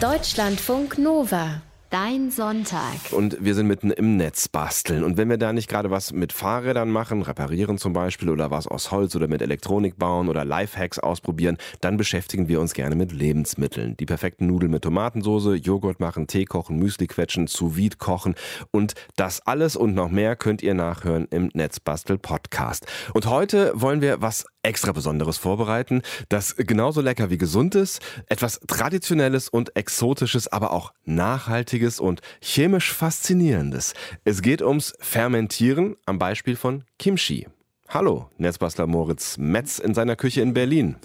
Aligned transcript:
Deutschlandfunk 0.00 0.96
Nova. 0.96 1.60
Dein 1.90 2.30
Sonntag. 2.30 3.10
Und 3.10 3.38
wir 3.40 3.56
sind 3.56 3.66
mitten 3.66 3.90
im 3.90 4.16
Netz 4.16 4.46
basteln. 4.46 5.02
Und 5.02 5.16
wenn 5.16 5.28
wir 5.28 5.38
da 5.38 5.52
nicht 5.52 5.68
gerade 5.68 5.90
was 5.90 6.12
mit 6.12 6.32
Fahrrädern 6.32 6.88
machen, 6.88 7.22
reparieren 7.22 7.78
zum 7.78 7.94
Beispiel 7.94 8.30
oder 8.30 8.52
was 8.52 8.68
aus 8.68 8.92
Holz 8.92 9.16
oder 9.16 9.26
mit 9.26 9.42
Elektronik 9.42 9.98
bauen 9.98 10.28
oder 10.28 10.44
Lifehacks 10.44 11.00
ausprobieren, 11.00 11.56
dann 11.80 11.96
beschäftigen 11.96 12.46
wir 12.46 12.60
uns 12.60 12.74
gerne 12.74 12.94
mit 12.94 13.10
Lebensmitteln. 13.10 13.96
Die 13.96 14.06
perfekten 14.06 14.46
Nudeln 14.46 14.70
mit 14.70 14.82
Tomatensauce, 14.82 15.58
Joghurt 15.60 15.98
machen, 15.98 16.28
Tee 16.28 16.44
kochen, 16.44 16.78
Müsli 16.78 17.08
quetschen, 17.08 17.48
sous 17.48 17.74
vide 17.74 17.96
kochen. 17.96 18.36
Und 18.70 18.94
das 19.16 19.44
alles 19.44 19.74
und 19.74 19.92
noch 19.92 20.10
mehr 20.10 20.36
könnt 20.36 20.62
ihr 20.62 20.74
nachhören 20.74 21.26
im 21.32 21.50
Netzbastel 21.54 22.18
Podcast. 22.18 22.86
Und 23.14 23.26
heute 23.26 23.72
wollen 23.74 24.00
wir 24.00 24.22
was 24.22 24.44
extra 24.62 24.92
Besonderes 24.92 25.38
vorbereiten, 25.38 26.02
das 26.28 26.54
genauso 26.54 27.00
lecker 27.00 27.30
wie 27.30 27.38
gesund 27.38 27.74
ist, 27.74 28.00
etwas 28.26 28.60
Traditionelles 28.68 29.48
und 29.48 29.74
Exotisches, 29.74 30.48
aber 30.48 30.72
auch 30.72 30.92
Nachhaltiges 31.04 31.79
und 32.00 32.20
chemisch 32.40 32.92
Faszinierendes. 32.92 33.94
Es 34.24 34.42
geht 34.42 34.60
ums 34.60 34.94
Fermentieren 35.00 35.96
am 36.04 36.18
Beispiel 36.18 36.56
von 36.56 36.84
Kimchi. 36.98 37.46
Hallo, 37.88 38.30
Netzbastler 38.38 38.86
Moritz 38.86 39.38
Metz 39.38 39.78
in 39.78 39.94
seiner 39.94 40.16
Küche 40.16 40.42
in 40.42 40.54
Berlin. 40.54 40.96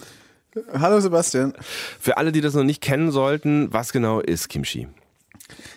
Hallo 0.72 1.00
Sebastian. 1.00 1.54
Für 1.98 2.16
alle, 2.16 2.32
die 2.32 2.40
das 2.40 2.54
noch 2.54 2.64
nicht 2.64 2.82
kennen 2.82 3.10
sollten, 3.10 3.72
was 3.72 3.92
genau 3.92 4.20
ist 4.20 4.48
Kimchi? 4.48 4.88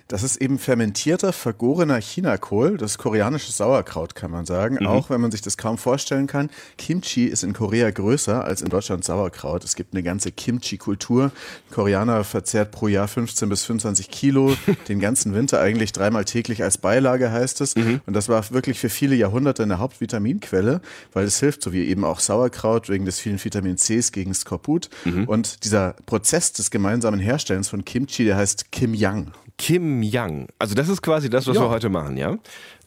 Das 0.10 0.24
ist 0.24 0.38
eben 0.38 0.58
fermentierter, 0.58 1.32
vergorener 1.32 2.02
Chinakohl, 2.02 2.78
das 2.78 2.98
koreanische 2.98 3.52
Sauerkraut, 3.52 4.16
kann 4.16 4.32
man 4.32 4.44
sagen. 4.44 4.78
Mhm. 4.80 4.88
Auch 4.88 5.12
wenn 5.12 5.22
man 5.22 5.30
sich 5.30 5.44
das 5.44 5.56
kaum 5.56 5.78
vorstellen 5.78 6.26
kann. 6.26 6.50
Kimchi 6.80 7.26
ist 7.26 7.44
in 7.44 7.54
Korea 7.54 7.92
größer 7.92 8.44
als 8.44 8.64
in 8.64 8.70
Deutschland 8.70 9.04
Sauerkraut. 9.04 9.64
Es 9.64 9.76
gibt 9.76 9.94
eine 9.94 10.02
ganze 10.02 10.32
Kimchi-Kultur. 10.32 11.32
Koreaner 11.70 12.24
verzehrt 12.24 12.72
pro 12.72 12.88
Jahr 12.88 13.08
15 13.08 13.50
bis 13.50 13.66
25 13.66 14.10
Kilo, 14.10 14.56
den 14.88 15.00
ganzen 15.00 15.36
Winter 15.36 15.62
eigentlich 15.62 15.92
dreimal 15.92 16.26
täglich 16.26 16.64
als 16.64 16.80
Beilage 16.80 17.32
heißt 17.32 17.62
es. 17.62 17.76
Mhm. 17.76 18.02
Und 18.08 18.16
das 18.16 18.30
war 18.30 18.50
wirklich 18.50 18.80
für 18.80 18.90
viele 18.90 19.14
Jahrhunderte 19.14 19.62
eine 19.62 19.78
Hauptvitaminquelle, 19.78 20.82
weil 21.14 21.26
es 21.26 21.40
hilft, 21.40 21.62
so 21.62 21.72
wie 21.72 21.86
eben 21.86 22.04
auch 22.04 22.20
Sauerkraut, 22.20 22.90
wegen 22.90 23.06
des 23.06 23.20
vielen 23.20 23.44
Vitamin 23.44 23.78
Cs 23.78 24.12
gegen 24.12 24.34
Skorbut. 24.34 24.90
Mhm. 25.06 25.26
Und 25.26 25.64
dieser 25.66 25.94
Prozess 26.08 26.52
des 26.52 26.72
gemeinsamen 26.72 27.20
Herstellens 27.20 27.70
von 27.70 27.86
Kimchi, 27.86 28.26
der 28.26 28.38
heißt 28.38 28.72
Kim 28.72 28.96
Yang. 28.96 29.34
Kim 29.60 29.99
Yang. 30.04 30.48
Also 30.60 30.76
das 30.76 30.90
ist 30.90 31.02
quasi 31.02 31.30
das, 31.30 31.48
was 31.48 31.56
ja. 31.56 31.62
wir 31.64 31.70
heute 31.70 31.90
machen, 31.90 32.18
ja? 32.18 32.38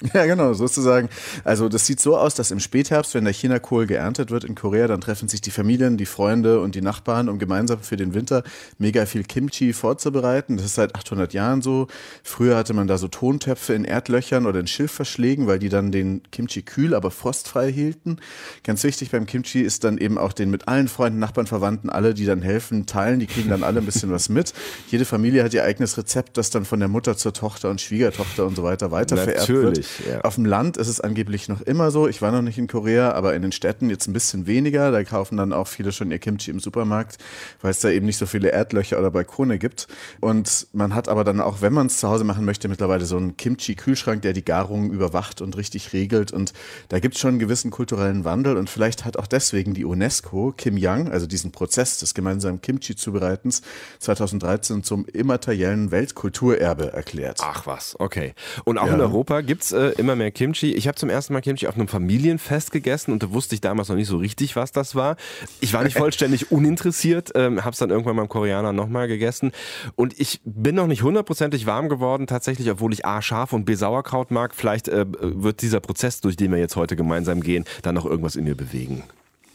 Ja, 0.15 0.27
genau, 0.27 0.53
sozusagen. 0.53 1.09
Also 1.45 1.69
das 1.69 1.87
sieht 1.87 2.01
so 2.01 2.17
aus, 2.17 2.35
dass 2.35 2.51
im 2.51 2.61
Spätherbst, 2.61 3.15
wenn 3.15 3.25
der 3.25 3.33
Chinakohl 3.33 3.87
geerntet 3.87 4.31
wird 4.31 4.45
in 4.45 4.55
Korea, 4.55 4.87
dann 4.87 5.01
treffen 5.01 5.29
sich 5.29 5.41
die 5.41 5.51
Familien, 5.51 5.97
die 5.97 6.07
Freunde 6.07 6.61
und 6.61 6.75
die 6.75 6.83
Nachbarn, 6.83 7.29
um 7.29 7.39
gemeinsam 7.39 7.81
für 7.81 7.97
den 7.97 8.15
Winter 8.15 8.43
mega 8.79 9.07
viel 9.07 9.23
Kimchi 9.25 9.73
vorzubereiten. 9.73 10.57
Das 10.57 10.67
ist 10.67 10.75
seit 10.75 10.95
800 10.95 11.33
Jahren 11.33 11.63
so. 11.63 11.87
Früher 12.23 12.57
hatte 12.57 12.75
man 12.75 12.87
da 12.87 12.99
so 12.99 13.09
Tontöpfe 13.09 13.75
in 13.75 13.85
Erdlöchern 13.85 14.47
oder 14.47 14.61
in 14.61 14.67
Schilfverschlägen, 14.67 15.47
weil 15.47 15.59
die 15.59 15.69
dann 15.69 15.93
den 15.93 16.23
Kimchi 16.31 16.63
kühl, 16.63 16.95
aber 16.95 17.11
frostfrei 17.11 17.71
hielten. 17.73 18.19
Ganz 18.65 18.85
wichtig 18.85 19.11
beim 19.11 19.27
Kimchi 19.27 19.61
ist 19.61 19.85
dann 19.85 19.99
eben 19.99 20.19
auch 20.19 20.33
den 20.33 20.51
mit 20.51 20.69
allen 20.69 20.89
Freunden, 20.89 21.19
Nachbarn, 21.19 21.47
Verwandten, 21.47 21.91
alle, 21.91 22.15
die 22.15 22.27
dann 22.27 22.43
helfen, 22.43 22.87
teilen. 22.87 23.21
Die 23.21 23.27
kriegen 23.27 23.49
dann 23.49 23.63
alle 23.63 23.81
ein 23.81 23.87
bisschen 23.87 24.11
was 24.11 24.29
mit. 24.29 24.53
Jede 24.89 25.05
Familie 25.05 25.45
hat 25.45 25.55
ihr 25.55 25.65
eigenes 25.65 25.97
Rezept, 25.97 26.37
das 26.37 26.51
dann 26.51 26.65
von 26.65 26.81
der 26.81 26.89
Mutter 26.89 27.17
zur 27.17 27.33
Tochter 27.33 27.71
und 27.71 27.81
Schwiegertochter 27.81 28.47
und 28.47 28.57
so 28.57 28.63
weiter 28.63 28.91
weiter 28.91 29.17
vererbt 29.17 29.49
wird. 29.49 29.92
Ja. 30.09 30.21
Auf 30.23 30.37
dem 30.37 30.45
Land 30.45 30.77
ist 30.77 30.89
es 30.89 31.01
angeblich 31.01 31.49
noch 31.49 31.61
immer 31.61 31.91
so. 31.91 32.09
Ich 32.09 32.23
war 32.23 32.33
noch 32.33 32.43
nicht 32.43 32.59
in 32.59 32.67
Korea, 32.67 33.13
aber 33.13 33.35
in 33.35 33.43
den 33.43 33.53
Städten 33.53 33.91
jetzt 33.91 34.07
ein 34.07 34.13
bisschen 34.13 34.47
weniger. 34.47 34.91
Da 34.91 35.05
kaufen 35.05 35.37
dann 35.37 35.53
auch 35.53 35.69
viele 35.69 35.93
schon 35.93 36.11
ihr 36.11 36.19
Kimchi 36.19 36.51
im 36.51 36.61
Supermarkt, 36.61 37.19
weil 37.61 37.71
es 37.71 37.81
da 37.81 37.91
eben 37.91 38.07
nicht 38.07 38.19
so 38.19 38.27
viele 38.27 38.51
Erdlöcher 38.51 38.99
oder 38.99 39.11
Balkone 39.11 39.59
gibt. 39.59 39.89
Und 40.21 40.67
man 40.73 40.95
hat 40.95 41.09
aber 41.09 41.25
dann 41.25 41.41
auch, 41.41 41.61
wenn 41.61 41.73
man 41.73 41.87
es 41.87 41.99
zu 41.99 42.09
Hause 42.09 42.25
machen 42.25 42.45
möchte, 42.45 42.69
mittlerweile 42.69 43.05
so 43.05 43.17
einen 43.17 43.37
Kimchi-Kühlschrank, 43.37 44.23
der 44.23 44.33
die 44.33 44.45
Garung 44.45 44.91
überwacht 44.91 45.41
und 45.41 45.57
richtig 45.57 45.93
regelt. 45.93 46.33
Und 46.33 46.53
da 46.89 46.99
gibt 46.99 47.15
es 47.15 47.21
schon 47.21 47.31
einen 47.31 47.39
gewissen 47.39 47.71
kulturellen 47.71 48.25
Wandel. 48.25 48.57
Und 48.57 48.71
vielleicht 48.71 49.05
hat 49.05 49.17
auch 49.17 49.27
deswegen 49.27 49.75
die 49.75 49.85
UNESCO 49.85 50.53
Kim 50.57 50.77
Yang, 50.77 51.11
also 51.11 51.27
diesen 51.27 51.53
Prozess 51.53 51.99
des 51.99 52.15
gemeinsamen 52.15 52.61
Kimchi-Zubereitens, 52.61 53.63
2013 53.99 54.83
zum 54.83 55.07
immateriellen 55.07 55.91
Weltkulturerbe 55.91 56.93
erklärt. 56.93 57.41
Ach 57.43 57.67
was, 57.67 57.97
okay. 57.99 58.35
Und 58.65 58.79
auch 58.79 58.87
ja. 58.87 58.95
in 58.95 59.01
Europa 59.01 59.41
gibt 59.41 59.63
es 59.63 59.72
äh, 59.73 59.91
immer 59.99 60.17
mehr 60.17 60.31
Kimchi. 60.31 60.73
Ich 60.73 60.89
habe 60.89 60.97
zum 60.97 61.11
ersten 61.11 61.33
Mal 61.33 61.41
Kimchi 61.41 61.67
auf 61.67 61.75
einem 61.75 61.89
Familienfest 61.89 62.73
gegessen 62.73 63.13
und 63.13 63.23
da 63.23 63.33
wusste 63.33 63.55
ich 63.55 63.61
damals 63.61 63.89
noch 63.89 63.97
nicht 63.97 64.09
so 64.09 64.17
richtig, 64.17 64.57
was 64.57 64.73
das 64.73 64.95
war. 64.95 65.17
Ich 65.61 65.73
war 65.73 65.85
nicht 65.85 65.97
vollständig 65.99 66.51
uninteressiert, 66.51 67.33
ähm, 67.35 67.65
habe 67.65 67.73
es 67.73 67.79
dann 67.79 67.91
irgendwann 67.91 68.17
beim 68.17 68.29
Koreaner 68.29 68.73
nochmal 68.73 69.09
gegessen 69.09 69.53
und 69.97 70.19
ich 70.19 70.41
bin 70.45 70.75
noch 70.75 70.87
nicht 70.87 71.03
hundertprozentig 71.03 71.67
warm 71.67 71.89
geworden 71.89 72.27
tatsächlich, 72.27 72.71
obwohl 72.71 72.93
ich 72.93 73.05
A 73.05 73.23
scharf 73.23 73.53
und 73.53 73.65
B 73.65 73.75
Sauerkraut 73.75 74.31
mag. 74.31 74.55
Vielleicht 74.55 74.89
äh, 74.89 75.07
wird 75.09 75.63
dieser 75.63 75.81
Prozess, 75.81 76.21
durch 76.21 76.37
den 76.37 76.53
wir 76.53 76.59
jetzt 76.59 76.77
heute 76.77 76.97
gemeinsam 76.97 77.41
gehen, 77.41 77.65
dann 77.83 77.95
noch 77.95 78.07
irgendwas 78.07 78.37
in 78.37 78.45
mir 78.45 78.57
bewegen. 78.57 79.03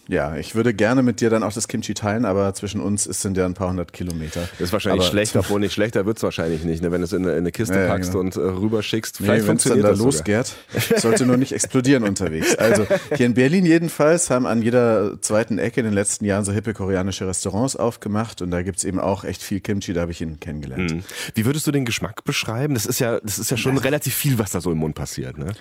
Ja, 0.08 0.38
ich 0.38 0.56
würde 0.56 0.74
gerne 0.74 1.04
mit 1.04 1.20
dir 1.22 1.30
dann 1.30 1.44
auch 1.44 1.54
das 1.54 1.68
Kimchi 1.68 1.94
teilen, 1.94 2.26
aber 2.26 2.54
zwischen 2.54 2.80
uns 2.80 3.06
ist 3.06 3.22
sind 3.22 3.36
ja 3.36 3.46
ein 3.46 3.54
paar 3.54 3.70
hundert 3.70 3.94
Kilometer. 3.94 4.48
Das 4.54 4.68
ist 4.68 4.74
wahrscheinlich 4.74 5.04
aber 5.04 5.12
schlecht, 5.12 5.36
obwohl 5.36 5.60
nicht 5.60 5.74
schlechter 5.74 6.06
wird 6.06 6.18
es 6.18 6.24
wahrscheinlich 6.24 6.64
nicht, 6.64 6.82
ne? 6.82 6.92
wenn 6.92 7.02
du 7.02 7.06
es 7.06 7.14
in, 7.14 7.24
in, 7.24 7.30
eine 7.30 7.52
Kiste 7.52 7.76
ja, 7.76 7.88
packst 7.88 8.12
genau. 8.12 8.24
und 8.24 8.36
äh, 8.36 8.40
rüberschickst. 8.40 9.18
Vielleicht 9.18 9.44
nee, 9.44 9.50
wenn 9.50 9.58
es 9.58 9.64
dann 9.64 9.82
da 9.82 9.92
losgeht, 9.92 10.56
sollte 10.98 11.26
nur 11.26 11.38
nicht 11.38 11.52
explodieren 11.52 12.04
unterwegs. 12.04 12.56
Also 12.56 12.88
hier 13.16 13.26
in 13.26 13.34
Berlin 13.34 13.66
jedenfalls 13.66 14.30
haben 14.30 14.46
an 14.46 14.62
jeder 14.62 15.22
zweiten 15.22 15.58
Ecke 15.58 15.82
in 15.82 15.86
den 15.86 15.94
letzten 15.94 16.26
Jahren 16.26 16.46
so 16.46 16.54
hippe 16.54 16.74
koreanische 16.74 17.28
Restaurants 17.28 17.76
aufgemacht 17.76 18.42
und 18.42 18.52
da 18.52 18.62
gibt 18.62 18.78
es 18.78 18.86
eben 18.86 19.00
auch 19.00 19.24
echt 19.26 19.44
viel 19.44 19.60
Kimchi, 19.60 19.94
da 19.94 20.02
habe 20.02 20.12
ich 20.12 20.22
ihn 20.22 20.40
kennengelernt. 20.40 20.92
Hm. 20.92 21.04
Wie 21.34 21.46
würdest 21.46 21.68
du 21.68 21.72
den 21.72 21.86
Geschmack 21.86 22.24
beschreiben? 22.24 22.74
Das 22.74 22.86
ist 22.86 23.00
ja, 23.00 23.20
das 23.20 23.40
ist 23.40 23.52
ja 23.52 23.58
schon 23.58 23.76
ja. 23.76 23.82
relativ 23.82 24.16
viel, 24.16 24.40
was 24.40 24.52
da 24.52 24.62
so 24.62 24.72
im 24.72 24.78
Mund 24.78 24.96
passiert. 24.96 25.38
Ne? 25.38 25.52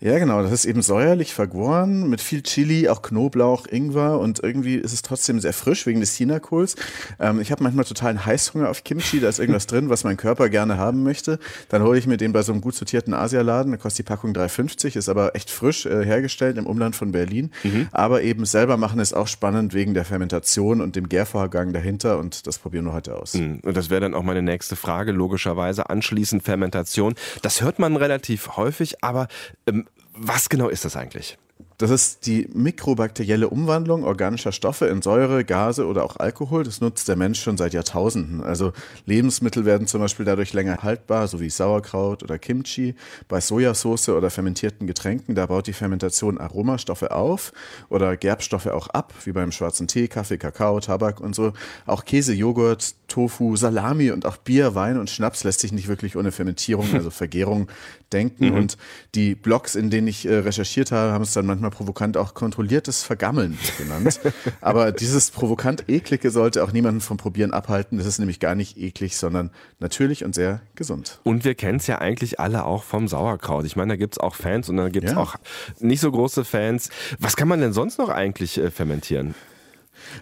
Ja, 0.00 0.18
genau. 0.18 0.42
Das 0.42 0.50
ist 0.50 0.64
eben 0.64 0.82
säuerlich 0.82 1.34
vergoren 1.34 2.08
mit 2.08 2.20
viel 2.20 2.42
Chili, 2.42 2.88
auch 2.88 3.02
Knoblauch, 3.02 3.66
Ingwer 3.66 3.91
und 4.00 4.42
irgendwie 4.42 4.62
irgendwie 4.62 4.76
ist 4.76 4.92
es 4.92 5.02
trotzdem 5.02 5.40
sehr 5.40 5.52
frisch 5.52 5.86
wegen 5.86 6.00
des 6.00 6.14
Chinakohls. 6.14 6.76
Ähm, 7.18 7.40
ich 7.40 7.50
habe 7.50 7.62
manchmal 7.62 7.84
totalen 7.84 8.24
Heißhunger 8.24 8.68
auf 8.68 8.84
Kimchi, 8.84 9.18
da 9.20 9.28
ist 9.28 9.38
irgendwas 9.38 9.66
drin, 9.66 9.88
was 9.88 10.04
mein 10.04 10.16
Körper 10.16 10.48
gerne 10.48 10.78
haben 10.78 11.02
möchte. 11.02 11.38
Dann 11.68 11.82
hole 11.82 11.98
ich 11.98 12.06
mir 12.06 12.16
den 12.16 12.32
bei 12.32 12.42
so 12.42 12.52
einem 12.52 12.60
gut 12.60 12.74
sortierten 12.74 13.14
Asialaden, 13.14 13.72
da 13.72 13.78
kostet 13.78 14.06
die 14.06 14.08
Packung 14.08 14.32
3,50, 14.32 14.96
ist 14.96 15.08
aber 15.08 15.34
echt 15.34 15.50
frisch 15.50 15.86
äh, 15.86 16.04
hergestellt 16.04 16.58
im 16.58 16.66
Umland 16.66 16.94
von 16.96 17.12
Berlin. 17.12 17.50
Mhm. 17.64 17.88
Aber 17.92 18.22
eben 18.22 18.44
selber 18.44 18.76
machen 18.76 19.00
ist 19.00 19.14
auch 19.14 19.26
spannend 19.26 19.74
wegen 19.74 19.94
der 19.94 20.04
Fermentation 20.04 20.80
und 20.80 20.96
dem 20.96 21.08
Gärvorgang 21.08 21.72
dahinter 21.72 22.18
und 22.18 22.46
das 22.46 22.58
probieren 22.58 22.84
wir 22.84 22.92
heute 22.92 23.16
aus. 23.16 23.34
Mhm. 23.34 23.60
Und 23.64 23.76
das 23.76 23.90
wäre 23.90 24.00
dann 24.00 24.14
auch 24.14 24.22
meine 24.22 24.42
nächste 24.42 24.76
Frage, 24.76 25.12
logischerweise 25.12 25.90
anschließend 25.90 26.42
Fermentation. 26.42 27.14
Das 27.42 27.62
hört 27.62 27.78
man 27.78 27.96
relativ 27.96 28.56
häufig, 28.56 29.02
aber 29.02 29.28
ähm, 29.66 29.86
was 30.14 30.48
genau 30.48 30.68
ist 30.68 30.84
das 30.84 30.96
eigentlich? 30.96 31.38
Das 31.82 31.90
ist 31.90 32.26
die 32.26 32.48
mikrobakterielle 32.54 33.48
Umwandlung 33.48 34.04
organischer 34.04 34.52
Stoffe 34.52 34.86
in 34.86 35.02
Säure, 35.02 35.44
Gase 35.44 35.84
oder 35.84 36.04
auch 36.04 36.16
Alkohol. 36.16 36.62
Das 36.62 36.80
nutzt 36.80 37.08
der 37.08 37.16
Mensch 37.16 37.42
schon 37.42 37.56
seit 37.56 37.72
Jahrtausenden. 37.72 38.40
Also 38.40 38.72
Lebensmittel 39.04 39.64
werden 39.64 39.88
zum 39.88 40.00
Beispiel 40.00 40.24
dadurch 40.24 40.52
länger 40.52 40.84
haltbar, 40.84 41.26
so 41.26 41.40
wie 41.40 41.50
Sauerkraut 41.50 42.22
oder 42.22 42.38
Kimchi. 42.38 42.94
Bei 43.26 43.40
Sojasauce 43.40 44.10
oder 44.10 44.30
fermentierten 44.30 44.86
Getränken, 44.86 45.34
da 45.34 45.46
baut 45.46 45.66
die 45.66 45.72
Fermentation 45.72 46.38
Aromastoffe 46.38 47.10
auf 47.10 47.52
oder 47.88 48.16
Gerbstoffe 48.16 48.68
auch 48.68 48.86
ab, 48.86 49.12
wie 49.24 49.32
beim 49.32 49.50
schwarzen 49.50 49.88
Tee, 49.88 50.06
Kaffee, 50.06 50.38
Kakao, 50.38 50.78
Tabak 50.78 51.20
und 51.20 51.34
so. 51.34 51.52
Auch 51.86 52.04
Käse, 52.04 52.32
Joghurt, 52.32 52.94
Tofu, 53.08 53.56
Salami 53.56 54.12
und 54.12 54.24
auch 54.24 54.36
Bier, 54.36 54.76
Wein 54.76 54.98
und 54.98 55.10
Schnaps 55.10 55.42
lässt 55.42 55.58
sich 55.58 55.72
nicht 55.72 55.88
wirklich 55.88 56.14
ohne 56.14 56.30
Fermentierung, 56.30 56.86
also 56.94 57.10
Vergärung, 57.10 57.66
denken. 58.12 58.50
Mhm. 58.50 58.54
Und 58.54 58.78
die 59.14 59.34
Blogs, 59.34 59.74
in 59.74 59.90
denen 59.90 60.06
ich 60.06 60.26
äh, 60.26 60.36
recherchiert 60.36 60.92
habe, 60.92 61.12
haben 61.12 61.22
es 61.22 61.32
dann 61.32 61.46
manchmal 61.46 61.71
provokant 61.72 62.16
auch 62.16 62.34
kontrolliertes 62.34 63.02
Vergammeln 63.02 63.58
genannt. 63.78 64.20
Aber 64.60 64.92
dieses 64.92 65.32
provokant 65.32 65.88
eklige 65.88 66.30
sollte 66.30 66.62
auch 66.62 66.72
niemanden 66.72 67.00
vom 67.00 67.16
Probieren 67.16 67.52
abhalten. 67.52 67.98
Das 67.98 68.06
ist 68.06 68.20
nämlich 68.20 68.38
gar 68.38 68.54
nicht 68.54 68.78
eklig, 68.78 69.16
sondern 69.16 69.50
natürlich 69.80 70.24
und 70.24 70.34
sehr 70.34 70.60
gesund. 70.76 71.18
Und 71.24 71.44
wir 71.44 71.56
kennen 71.56 71.78
es 71.78 71.88
ja 71.88 71.98
eigentlich 71.98 72.38
alle 72.38 72.64
auch 72.64 72.84
vom 72.84 73.08
Sauerkraut. 73.08 73.64
Ich 73.66 73.74
meine, 73.74 73.94
da 73.94 73.96
gibt 73.96 74.14
es 74.14 74.18
auch 74.18 74.36
Fans 74.36 74.68
und 74.68 74.76
dann 74.76 74.92
gibt 74.92 75.06
es 75.06 75.12
ja. 75.12 75.18
auch 75.18 75.34
nicht 75.80 76.00
so 76.00 76.12
große 76.12 76.44
Fans. 76.44 76.90
Was 77.18 77.34
kann 77.36 77.48
man 77.48 77.60
denn 77.60 77.72
sonst 77.72 77.98
noch 77.98 78.08
eigentlich 78.08 78.58
äh, 78.58 78.70
fermentieren? 78.70 79.34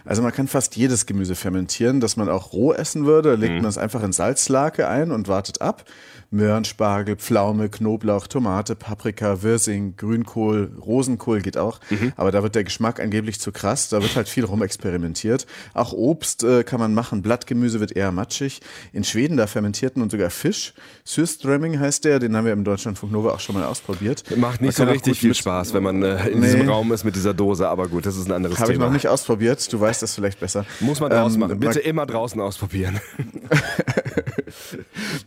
Also 0.05 0.21
man 0.21 0.31
kann 0.31 0.47
fast 0.47 0.75
jedes 0.75 1.05
Gemüse 1.05 1.35
fermentieren, 1.35 1.99
das 1.99 2.17
man 2.17 2.29
auch 2.29 2.53
roh 2.53 2.73
essen 2.73 3.05
würde. 3.05 3.35
Legt 3.35 3.55
mhm. 3.55 3.61
man 3.61 3.69
es 3.69 3.77
einfach 3.77 4.03
in 4.03 4.13
Salzlake 4.13 4.87
ein 4.87 5.11
und 5.11 5.27
wartet 5.27 5.61
ab. 5.61 5.85
Möhren, 6.33 6.63
Spargel, 6.63 7.17
Pflaume, 7.17 7.67
Knoblauch, 7.67 8.25
Tomate, 8.25 8.75
Paprika, 8.75 9.43
Wirsing, 9.43 9.97
Grünkohl, 9.97 10.71
Rosenkohl 10.79 11.41
geht 11.41 11.57
auch. 11.57 11.81
Mhm. 11.89 12.13
Aber 12.15 12.31
da 12.31 12.41
wird 12.41 12.55
der 12.55 12.63
Geschmack 12.63 13.01
angeblich 13.01 13.41
zu 13.41 13.51
krass. 13.51 13.89
Da 13.89 14.01
wird 14.01 14.15
halt 14.15 14.29
viel 14.29 14.45
rumexperimentiert. 14.45 15.45
Auch 15.73 15.91
Obst 15.91 16.45
äh, 16.45 16.63
kann 16.63 16.79
man 16.79 16.93
machen. 16.93 17.21
Blattgemüse 17.21 17.81
wird 17.81 17.91
eher 17.91 18.13
matschig. 18.13 18.61
In 18.93 19.03
Schweden, 19.03 19.35
da 19.35 19.45
fermentierten 19.45 20.01
und 20.01 20.09
sogar 20.09 20.29
Fisch. 20.29 20.73
Surströmming 21.03 21.81
heißt 21.81 22.05
der. 22.05 22.19
Den 22.19 22.37
haben 22.37 22.45
wir 22.45 22.53
im 22.53 22.63
Deutschlandfunk 22.63 23.11
Nova 23.11 23.31
auch 23.31 23.41
schon 23.41 23.55
mal 23.55 23.65
ausprobiert. 23.65 24.23
Macht 24.37 24.61
nicht 24.61 24.77
so 24.77 24.85
richtig 24.85 25.19
viel 25.19 25.35
Spaß, 25.35 25.73
wenn 25.73 25.83
man 25.83 26.01
äh, 26.01 26.29
in 26.29 26.39
nee. 26.39 26.45
diesem 26.45 26.69
Raum 26.69 26.93
ist 26.93 27.03
mit 27.03 27.17
dieser 27.17 27.33
Dose. 27.33 27.67
Aber 27.67 27.89
gut, 27.89 28.05
das 28.05 28.15
ist 28.15 28.27
ein 28.27 28.31
anderes 28.31 28.57
Hab 28.57 28.67
Thema. 28.67 28.75
Habe 28.75 28.85
ich 28.85 28.87
noch 28.87 28.93
nicht 28.93 29.09
ausprobiert. 29.09 29.73
Du 29.73 29.81
weißt 29.81 30.01
das 30.01 30.15
vielleicht 30.15 30.39
besser. 30.39 30.65
Muss 30.79 31.01
man 31.01 31.09
draußen 31.09 31.35
ähm, 31.35 31.39
machen. 31.41 31.59
Bitte 31.59 31.79
man, 31.79 31.83
immer 31.83 32.05
draußen 32.05 32.39
ausprobieren. 32.39 33.01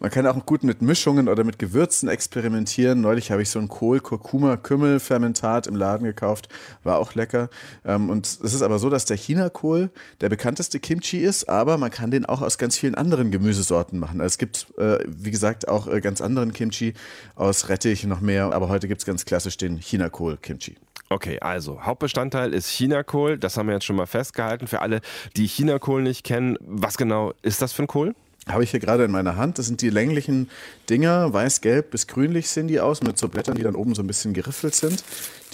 man 0.00 0.10
kann 0.10 0.26
auch 0.26 0.46
gut 0.46 0.64
mit 0.64 0.80
Mischungen 0.94 1.29
oder 1.29 1.43
mit 1.43 1.58
Gewürzen 1.58 2.08
experimentieren. 2.08 3.00
Neulich 3.00 3.32
habe 3.32 3.43
ich 3.43 3.50
so 3.50 3.58
ein 3.58 3.67
Kohl, 3.67 3.99
Kurkuma, 3.99 4.56
Kümmel 4.56 5.00
Fermentat 5.00 5.67
im 5.67 5.75
Laden 5.75 6.05
gekauft. 6.05 6.49
War 6.85 6.99
auch 6.99 7.17
lecker. 7.17 7.50
Ähm, 7.85 8.11
und 8.11 8.26
es 8.26 8.55
ist 8.55 8.62
aber 8.62 8.79
so, 8.79 8.91
dass 8.91 9.05
der 9.05 9.17
China-Kohl 9.17 9.91
der 10.20 10.29
bekannteste 10.29 10.79
Kimchi 10.79 11.19
ist, 11.19 11.49
aber 11.49 11.79
man 11.79 11.91
kann 11.91 12.12
den 12.12 12.26
auch 12.26 12.43
aus 12.43 12.58
ganz 12.58 12.79
vielen 12.79 12.94
anderen 12.94 13.32
Gemüsesorten 13.32 13.99
machen. 13.99 14.20
Also 14.20 14.35
es 14.35 14.38
gibt, 14.38 14.69
äh, 14.79 15.00
wie 15.08 15.32
gesagt, 15.32 15.67
auch 15.67 15.88
äh, 15.88 16.00
ganz 16.00 16.20
anderen 16.20 16.52
Kimchi 16.52 16.94
aus 17.35 17.69
Rettich 17.69 18.05
noch 18.05 18.20
mehr. 18.20 18.52
Aber 18.52 18.69
heute 18.69 18.87
gibt 18.87 19.00
es 19.00 19.05
ganz 19.05 19.25
klassisch 19.25 19.56
den 19.56 19.79
China-Kohl-Kimchi. 19.79 20.76
Okay, 21.11 21.41
also 21.41 21.82
Hauptbestandteil 21.82 22.55
ist 22.55 22.69
Chinakohl. 22.69 23.37
Das 23.37 23.56
haben 23.56 23.67
wir 23.67 23.75
jetzt 23.75 23.85
schon 23.85 23.96
mal 23.96 24.06
festgehalten. 24.06 24.69
Für 24.69 24.81
alle, 24.81 25.00
die 25.37 25.49
Chinakohl 25.49 26.02
nicht 26.02 26.23
kennen, 26.23 26.56
was 26.61 26.96
genau 26.96 27.32
ist 27.43 27.61
das 27.62 27.73
für 27.73 27.82
ein 27.82 27.88
Kohl? 27.88 28.14
Habe 28.49 28.62
ich 28.62 28.70
hier 28.70 28.81
gerade 28.81 29.05
in 29.05 29.11
meiner 29.11 29.37
Hand. 29.37 29.58
Das 29.58 29.67
sind 29.67 29.81
die 29.81 29.88
länglichen 29.88 30.50
Dinger, 30.91 31.32
weiß-gelb 31.32 31.91
bis 31.91 32.06
grünlich 32.06 32.49
sehen 32.49 32.69
die 32.69 32.81
aus, 32.81 33.02
mit 33.02 33.17
so 33.17 33.29
Blättern, 33.29 33.55
die 33.55 33.62
dann 33.62 33.75
oben 33.75 33.94
so 33.94 34.02
ein 34.02 34.06
bisschen 34.06 34.35
geriffelt 34.35 34.75
sind. 34.75 35.02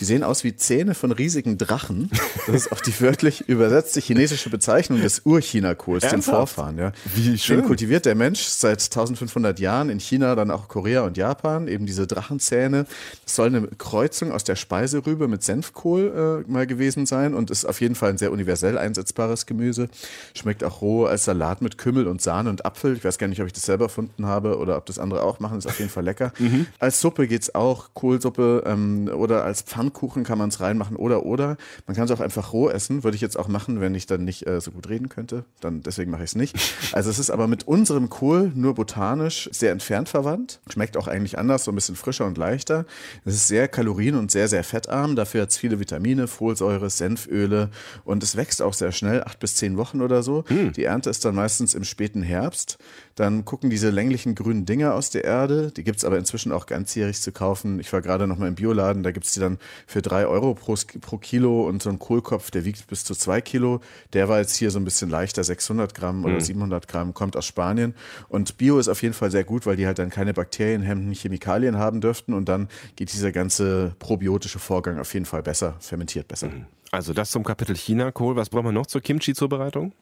Die 0.00 0.06
sehen 0.06 0.24
aus 0.24 0.44
wie 0.44 0.56
Zähne 0.56 0.94
von 0.94 1.12
riesigen 1.12 1.58
Drachen. 1.58 2.10
Das 2.46 2.56
ist 2.56 2.72
auch 2.72 2.80
die 2.80 2.98
wörtlich 3.00 3.48
übersetzte 3.48 4.00
chinesische 4.00 4.48
Bezeichnung 4.48 5.02
des 5.02 5.22
Urchina-Kohls, 5.26 6.08
dem 6.08 6.22
Vorfahren. 6.22 6.78
Ja. 6.78 6.92
Wie 7.14 7.36
schön. 7.36 7.58
Den 7.58 7.66
kultiviert 7.66 8.06
der 8.06 8.14
Mensch 8.14 8.40
seit 8.44 8.82
1500 8.82 9.60
Jahren 9.60 9.90
in 9.90 10.00
China, 10.00 10.34
dann 10.34 10.50
auch 10.50 10.68
Korea 10.68 11.02
und 11.02 11.18
Japan. 11.18 11.68
Eben 11.68 11.84
diese 11.84 12.06
Drachenzähne. 12.06 12.86
Das 13.24 13.36
soll 13.36 13.48
eine 13.48 13.68
Kreuzung 13.78 14.32
aus 14.32 14.42
der 14.42 14.56
Speiserübe 14.56 15.28
mit 15.28 15.42
Senfkohl 15.42 16.44
äh, 16.46 16.50
mal 16.50 16.66
gewesen 16.66 17.04
sein 17.04 17.34
und 17.34 17.50
ist 17.50 17.66
auf 17.66 17.80
jeden 17.82 17.94
Fall 17.94 18.10
ein 18.10 18.18
sehr 18.18 18.32
universell 18.32 18.78
einsetzbares 18.78 19.44
Gemüse. 19.44 19.90
Schmeckt 20.34 20.64
auch 20.64 20.80
roh 20.80 21.04
als 21.04 21.26
Salat 21.26 21.60
mit 21.60 21.76
Kümmel 21.76 22.06
und 22.06 22.22
Sahne 22.22 22.48
und 22.48 22.64
Apfel. 22.64 22.96
Ich 22.96 23.04
weiß 23.04 23.18
gar 23.18 23.28
nicht, 23.28 23.40
ob 23.40 23.46
ich 23.46 23.52
das 23.52 23.64
selber 23.64 23.84
erfunden 23.84 24.24
habe 24.24 24.56
oder 24.56 24.78
ob 24.78 24.86
das 24.86 24.98
andere 24.98 25.22
auch 25.22 25.40
machen. 25.40 25.58
Ist 25.58 25.66
auf 25.66 25.78
jeden 25.78 25.90
Fall 25.90 26.04
lecker. 26.04 26.32
Mhm. 26.38 26.66
Als 26.78 27.02
Suppe 27.02 27.28
geht 27.28 27.42
es 27.42 27.54
auch. 27.54 27.90
Kohlsuppe 27.92 28.62
ähm, 28.64 29.10
oder 29.12 29.44
als 29.44 29.60
Pfann 29.60 29.89
Pfannkuchen 29.90 30.24
kann 30.24 30.38
man 30.38 30.48
es 30.48 30.60
reinmachen 30.60 30.96
oder 30.96 31.24
oder. 31.24 31.56
Man 31.86 31.96
kann 31.96 32.04
es 32.04 32.10
auch 32.10 32.20
einfach 32.20 32.52
roh 32.52 32.68
essen, 32.68 33.04
würde 33.04 33.16
ich 33.16 33.20
jetzt 33.20 33.38
auch 33.38 33.48
machen, 33.48 33.80
wenn 33.80 33.94
ich 33.94 34.06
dann 34.06 34.24
nicht 34.24 34.46
äh, 34.46 34.60
so 34.60 34.70
gut 34.70 34.88
reden 34.88 35.08
könnte. 35.08 35.44
Dann 35.60 35.82
deswegen 35.82 36.10
mache 36.10 36.24
ich 36.24 36.30
es 36.30 36.36
nicht. 36.36 36.56
Also 36.92 37.08
es 37.08 37.20
ist 37.20 37.30
aber 37.30 37.46
mit 37.46 37.68
unserem 37.68 38.10
Kohl 38.10 38.50
nur 38.54 38.74
botanisch 38.74 39.48
sehr 39.52 39.70
entfernt 39.70 40.08
verwandt. 40.08 40.60
Schmeckt 40.72 40.96
auch 40.96 41.06
eigentlich 41.06 41.38
anders, 41.38 41.64
so 41.64 41.70
ein 41.70 41.74
bisschen 41.76 41.94
frischer 41.94 42.26
und 42.26 42.36
leichter. 42.36 42.84
Es 43.24 43.34
ist 43.34 43.48
sehr 43.48 43.68
kalorien- 43.68 44.16
und 44.16 44.30
sehr, 44.30 44.48
sehr 44.48 44.64
fettarm. 44.64 45.14
Dafür 45.14 45.42
hat 45.42 45.50
es 45.50 45.56
viele 45.56 45.78
Vitamine, 45.78 46.26
Folsäure, 46.26 46.90
Senföle 46.90 47.70
und 48.04 48.22
es 48.24 48.36
wächst 48.36 48.60
auch 48.60 48.74
sehr 48.74 48.90
schnell, 48.90 49.22
acht 49.22 49.38
bis 49.38 49.54
zehn 49.54 49.76
Wochen 49.76 50.00
oder 50.00 50.22
so. 50.22 50.44
Hm. 50.48 50.72
Die 50.72 50.84
Ernte 50.84 51.10
ist 51.10 51.24
dann 51.24 51.36
meistens 51.36 51.74
im 51.74 51.84
späten 51.84 52.22
Herbst. 52.22 52.78
Dann 53.14 53.44
gucken 53.44 53.70
diese 53.70 53.90
länglichen 53.90 54.34
grünen 54.34 54.66
Dinger 54.66 54.94
aus 54.94 55.10
der 55.10 55.24
Erde. 55.24 55.70
Die 55.70 55.84
gibt 55.84 55.98
es 55.98 56.04
aber 56.04 56.18
inzwischen 56.18 56.52
auch 56.52 56.66
ganzjährig 56.66 57.20
zu 57.20 57.32
kaufen. 57.32 57.78
Ich 57.78 57.92
war 57.92 58.00
gerade 58.00 58.26
noch 58.26 58.38
mal 58.38 58.48
im 58.48 58.54
Bioladen, 58.54 59.02
da 59.02 59.12
gibt 59.12 59.26
es 59.26 59.32
die 59.32 59.40
dann 59.40 59.58
für 59.86 60.02
drei 60.02 60.26
Euro 60.26 60.54
pro, 60.54 60.74
pro 61.00 61.18
Kilo 61.18 61.66
und 61.66 61.82
so 61.82 61.90
ein 61.90 61.98
Kohlkopf, 61.98 62.50
der 62.50 62.64
wiegt 62.64 62.86
bis 62.86 63.04
zu 63.04 63.14
zwei 63.14 63.40
Kilo. 63.40 63.80
Der 64.12 64.28
war 64.28 64.38
jetzt 64.38 64.56
hier 64.56 64.70
so 64.70 64.78
ein 64.78 64.84
bisschen 64.84 65.10
leichter, 65.10 65.44
600 65.44 65.94
Gramm 65.94 66.24
oder 66.24 66.34
mhm. 66.34 66.40
700 66.40 66.88
Gramm, 66.88 67.14
kommt 67.14 67.36
aus 67.36 67.46
Spanien. 67.46 67.94
Und 68.28 68.56
Bio 68.58 68.78
ist 68.78 68.88
auf 68.88 69.02
jeden 69.02 69.14
Fall 69.14 69.30
sehr 69.30 69.44
gut, 69.44 69.66
weil 69.66 69.76
die 69.76 69.86
halt 69.86 69.98
dann 69.98 70.10
keine 70.10 70.34
Bakterien, 70.34 70.82
hemmenden 70.82 71.14
Chemikalien 71.14 71.76
haben 71.76 72.00
dürften 72.00 72.34
und 72.34 72.48
dann 72.48 72.68
geht 72.96 73.12
dieser 73.12 73.32
ganze 73.32 73.94
probiotische 73.98 74.58
Vorgang 74.58 74.98
auf 74.98 75.12
jeden 75.14 75.26
Fall 75.26 75.42
besser, 75.42 75.76
fermentiert 75.80 76.28
besser. 76.28 76.48
Mhm. 76.48 76.66
Also 76.92 77.12
das 77.12 77.30
zum 77.30 77.44
Kapitel 77.44 77.76
China-Kohl. 77.76 78.34
Was 78.34 78.48
braucht 78.48 78.64
man 78.64 78.74
noch 78.74 78.86
zur 78.86 79.00
Kimchi-Zubereitung? 79.00 79.92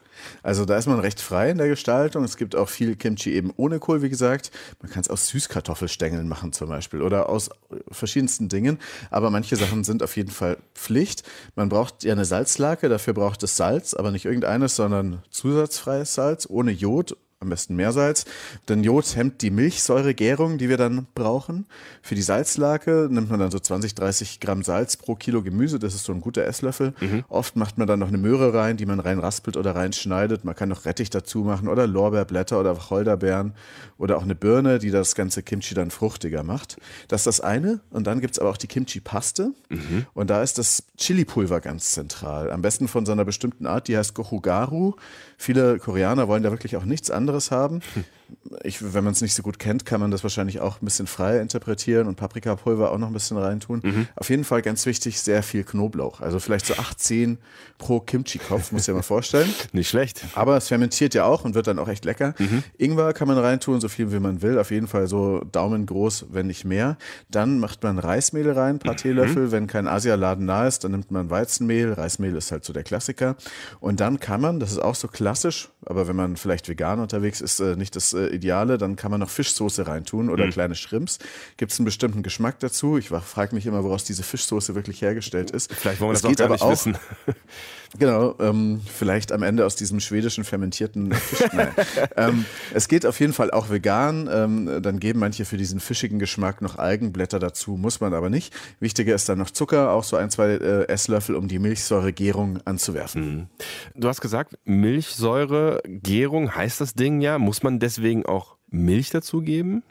Also 0.43 0.65
da 0.65 0.79
ist 0.79 0.87
man 0.87 1.01
recht 1.01 1.21
frei 1.21 1.51
in 1.51 1.59
der 1.59 1.69
Gestaltung. 1.69 2.25
Es 2.25 2.39
gibt 2.39 2.57
auch 2.57 2.69
viel 2.69 2.97
Kimchi 2.97 3.33
eben 3.35 3.53
ohne 3.57 3.79
Kohl, 3.79 4.01
wie 4.01 4.09
gesagt. 4.09 4.51
Man 4.81 4.91
kann 4.91 5.03
es 5.03 5.11
aus 5.11 5.29
Süßkartoffelstängeln 5.29 6.27
machen 6.27 6.53
zum 6.53 6.71
Beispiel 6.71 7.03
oder 7.03 7.29
aus 7.29 7.51
verschiedensten 7.91 8.49
Dingen. 8.49 8.79
Aber 9.11 9.31
manche 9.31 9.57
Sachen 9.57 9.85
sind 9.85 10.03
auf 10.03 10.17
jeden 10.17 10.31
Fall 10.31 10.57
Pflicht. 10.75 11.25
Man 11.57 11.69
braucht 11.69 12.05
ja 12.05 12.13
eine 12.13 12.25
Salzlake, 12.25 12.89
dafür 12.89 13.13
braucht 13.13 13.43
es 13.43 13.57
Salz, 13.57 13.93
aber 13.93 14.11
nicht 14.11 14.25
irgendeines, 14.25 14.75
sondern 14.75 15.23
zusatzfreies 15.31 16.15
Salz 16.15 16.47
ohne 16.49 16.71
Jod 16.71 17.17
am 17.41 17.51
besten 17.51 17.77
Meersalz. 17.77 18.25
Denn 18.69 18.83
Jod 18.83 19.15
hemmt 19.15 19.43
die 19.43 19.51
Milchsäuregärung, 19.51 20.59
die 20.59 20.69
wir 20.69 20.77
dann 20.77 21.07
brauchen. 21.15 21.67
Für 22.03 22.17
die 22.17 22.23
Salzlake 22.23 23.09
nimmt 23.11 23.31
man 23.31 23.39
dann 23.39 23.53
so 23.53 23.61
20, 23.61 23.95
30 23.95 24.41
Gramm 24.41 24.65
Salz 24.65 24.97
pro 24.97 25.15
Kilo 25.15 25.43
Gemüse. 25.43 25.79
Das 25.79 25.95
ist 25.95 26.05
so 26.05 26.13
ein 26.13 26.21
guter 26.21 26.45
Esslöffel. 26.45 26.95
Mhm. 27.01 27.25
Oft 27.29 27.55
macht 27.55 27.79
man 27.79 27.87
dann 27.87 28.01
noch 28.01 28.09
eine 28.09 28.19
Möhre 28.19 28.55
rein, 28.55 28.77
die 28.77 28.87
man 28.87 28.99
rein 28.99 29.21
raspelt 29.21 29.57
oder 29.57 29.77
reinschneidet. 29.77 30.45
Man 30.45 30.57
kann 30.57 30.69
noch 30.69 30.85
Rettich 30.85 31.11
dazu 31.11 31.41
machen 31.41 31.69
oder 31.69 31.87
Lorbeerblätter 31.87 32.59
oder 32.59 32.77
Wacholderbeeren 32.77 33.55
oder 33.99 34.17
auch 34.17 34.23
eine 34.23 34.35
Birne, 34.35 34.81
die 34.81 34.91
das 34.91 35.15
ganze 35.15 35.45
Kimchi 35.45 35.75
dann 35.75 35.93
fruchtiger 35.93 36.43
macht. 36.43 36.79
Das 37.07 37.21
ist 37.21 37.27
das 37.27 37.41
eine. 37.41 37.81
Und 37.91 38.09
dann 38.09 38.21
gibt's 38.21 38.41
aber 38.41 38.51
auch 38.51 38.57
die 38.57 38.67
Kimchi-Paste. 38.67 39.53
Mhm. 39.69 40.07
Und 40.13 40.31
da 40.31 40.43
ist 40.43 40.59
das 40.59 40.83
Chili-Pulver 40.97 41.61
ganz 41.61 41.93
zentral. 41.93 42.51
Am 42.51 42.63
besten 42.63 42.89
von 42.89 43.07
so 43.07 43.13
einer 43.13 43.25
bestimmten 43.25 43.67
Art, 43.67 43.87
die 43.87 43.97
heißt 43.97 44.15
Gochugaru. 44.15 44.95
Viele 45.37 45.79
Koreaner 45.79 46.27
wollen 46.27 46.43
da 46.43 46.51
wirklich 46.51 46.77
auch 46.77 46.85
nichts 46.85 47.13
anderes 47.13 47.28
haben. 47.51 47.81
Ich, 48.63 48.95
wenn 48.95 49.05
man 49.05 49.13
es 49.13 49.21
nicht 49.21 49.35
so 49.35 49.43
gut 49.43 49.59
kennt, 49.59 49.85
kann 49.85 50.01
man 50.01 50.11
das 50.11 50.23
wahrscheinlich 50.23 50.61
auch 50.61 50.81
ein 50.81 50.85
bisschen 50.85 51.07
frei 51.07 51.39
interpretieren 51.41 52.07
und 52.07 52.17
Paprikapulver 52.17 52.93
auch 52.93 52.99
noch 52.99 53.09
ein 53.09 53.13
bisschen 53.13 53.37
reintun. 53.37 53.81
Mhm. 53.83 54.07
Auf 54.17 54.31
jeden 54.31 54.45
Fall 54.45 54.63
ganz 54.63 54.87
wichtig, 54.87 55.21
sehr 55.21 55.43
viel 55.43 55.65
Knoblauch. 55.65 56.21
Also 56.21 56.39
vielleicht 56.39 56.67
so 56.67 56.75
18 56.75 57.39
pro 57.79 58.01
Kimchi-Kopf, 58.01 58.73
muss 58.73 58.89
ich 58.89 58.95
mal 58.95 59.03
vorstellen. 59.03 59.49
Nicht 59.73 59.89
schlecht. 59.89 60.25
Aber 60.35 60.57
es 60.57 60.69
fermentiert 60.69 61.15
ja 61.15 61.25
auch 61.25 61.45
und 61.45 61.55
wird 61.55 61.67
dann 61.67 61.79
auch 61.79 61.89
echt 61.89 62.05
lecker. 62.05 62.35
Mhm. 62.39 62.63
Ingwer 62.77 63.13
kann 63.13 63.29
man 63.29 63.39
reintun, 63.39 63.81
so 63.81 63.89
viel 63.89 64.13
wie 64.13 64.19
man 64.19 64.43
will. 64.43 64.59
Auf 64.59 64.71
jeden 64.71 64.89
Fall 64.89 65.07
so 65.07 65.41
Daumen 65.53 65.87
groß, 65.87 66.27
wenn 66.31 66.49
nicht 66.49 66.65
mehr. 66.65 66.97
Dann 67.31 67.59
macht 67.59 67.83
man 67.83 67.99
Reismehl 67.99 68.51
rein, 68.51 68.77
ein 68.77 68.79
paar 68.79 68.95
mhm. 68.95 68.99
Teelöffel. 68.99 69.53
Wenn 69.53 69.67
kein 69.67 69.87
Asialaden 69.87 70.45
nah 70.45 70.67
ist, 70.67 70.85
dann 70.85 70.93
nimmt 70.93 71.11
man 71.11 71.31
Weizenmehl. 71.31 71.93
Reismehl 71.93 72.37
ist 72.37 72.53
halt 72.53 72.65
so 72.65 72.73
der 72.73 72.83
Klassiker. 72.83 73.37
Und 73.81 74.01
dann 74.01 74.21
kann 74.21 74.41
man, 74.41 74.61
das 74.61 74.73
ist 74.73 74.79
auch 74.79 74.95
so 74.95 75.09
klassisch, 75.09 75.69
aber 75.85 76.09
wenn 76.09 76.17
man 76.17 76.37
vielleicht 76.37 76.69
vegan 76.69 77.01
unterwegs 77.01 77.41
ist, 77.41 77.61
äh, 77.61 77.77
nicht 77.77 77.97
das 77.97 78.13
äh, 78.19 78.35
Ideale, 78.35 78.79
dann 78.79 78.97
kann 78.97 79.11
man 79.11 79.21
noch 79.21 79.31
Fischsoße 79.31 79.87
reintun 79.87 80.31
oder 80.31 80.47
mhm. 80.47 80.51
kleine 80.51 80.75
Shrimps. 80.75 81.19
Gibt 81.57 81.73
es 81.73 81.79
einen 81.79 81.85
bestimmten 81.85 82.23
Geschmack 82.23 82.59
dazu? 82.61 82.99
Ich 82.99 83.09
frage 83.09 83.55
mich 83.55 83.67
immer, 83.67 83.85
woraus 83.85 84.05
diese 84.05 84.23
Fischsoße 84.23 84.75
wirklich 84.75 85.03
hergestellt 85.03 85.51
ist. 85.51 85.73
Vielleicht 85.73 86.01
wollen 86.01 86.11
wir 86.11 86.15
das, 86.15 86.23
das 86.23 86.33
auch 86.33 86.37
gar 86.37 86.49
nicht 86.51 86.63
auch, 86.63 86.73
wissen. 86.73 86.99
Genau, 87.97 88.35
ähm, 88.39 88.81
vielleicht 88.87 89.33
am 89.33 89.43
Ende 89.43 89.65
aus 89.65 89.75
diesem 89.75 90.01
schwedischen 90.01 90.45
fermentierten 90.45 91.13
Fisch. 91.13 91.49
Ähm, 92.17 92.45
es 92.75 92.89
geht 92.89 93.07
auf 93.07 93.21
jeden 93.21 93.33
Fall 93.33 93.51
auch 93.51 93.71
vegan. 93.71 94.29
Ähm, 94.33 94.83
dann 94.83 94.99
geben 94.99 95.21
manche 95.21 95.45
für 95.45 95.57
diesen 95.57 95.79
fischigen 95.81 96.19
Geschmack 96.19 96.61
noch 96.63 96.79
Algenblätter 96.79 97.39
dazu, 97.39 97.73
muss 97.73 98.01
man 98.01 98.13
aber 98.13 98.29
nicht. 98.29 98.53
Wichtiger 98.81 99.15
ist 99.15 99.29
dann 99.29 99.39
noch 99.39 99.51
Zucker, 99.51 99.93
auch 99.93 100.05
so 100.05 100.17
ein, 100.17 100.31
zwei 100.31 100.51
äh, 100.51 100.89
Esslöffel, 100.89 101.37
um 101.37 101.49
die 101.49 101.59
Milchsäuregärung 101.59 102.61
anzuwerfen. 102.65 103.37
Mhm. 103.37 103.47
Du 103.95 104.09
hast 104.09 104.21
gesagt, 104.21 104.59
Milchsäuregärung 104.65 106.55
heißt 106.55 106.81
das 106.81 106.95
Ding 106.95 107.21
ja. 107.21 107.39
Muss 107.39 107.63
man 107.63 107.79
deswegen 107.79 108.27
auch 108.27 108.57
Milch 108.69 109.11
dazugeben? 109.11 109.83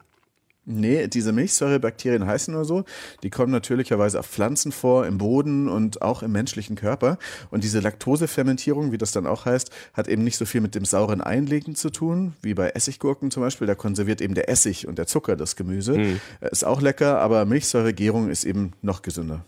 Nee, 0.69 1.07
diese 1.07 1.31
Milchsäurebakterien 1.31 2.27
heißen 2.27 2.53
nur 2.53 2.65
so. 2.65 2.83
Die 3.23 3.29
kommen 3.29 3.53
natürlicherweise 3.53 4.19
auf 4.19 4.27
Pflanzen 4.27 4.73
vor, 4.73 5.07
im 5.07 5.17
Boden 5.17 5.69
und 5.69 6.01
auch 6.01 6.23
im 6.23 6.33
menschlichen 6.33 6.75
Körper. 6.75 7.17
Und 7.49 7.63
diese 7.63 7.79
Laktosefermentierung, 7.79 8.91
wie 8.91 8.97
das 8.97 9.13
dann 9.13 9.27
auch 9.27 9.45
heißt, 9.45 9.71
hat 9.93 10.09
eben 10.09 10.25
nicht 10.25 10.35
so 10.35 10.43
viel 10.43 10.59
mit 10.59 10.75
dem 10.75 10.83
sauren 10.83 11.21
Einlegen 11.21 11.75
zu 11.75 11.89
tun, 11.89 12.33
wie 12.41 12.53
bei 12.53 12.71
Essiggurken 12.71 13.31
zum 13.31 13.43
Beispiel. 13.43 13.65
Da 13.65 13.75
konserviert 13.75 14.19
eben 14.19 14.33
der 14.33 14.49
Essig 14.49 14.89
und 14.89 14.97
der 14.97 15.07
Zucker 15.07 15.37
das 15.37 15.55
Gemüse. 15.55 15.97
Mhm. 15.97 16.19
Ist 16.41 16.65
auch 16.65 16.81
lecker, 16.81 17.19
aber 17.21 17.45
Milchsäuregärung 17.45 18.29
ist 18.29 18.43
eben 18.43 18.73
noch 18.81 19.03
gesünder. 19.03 19.45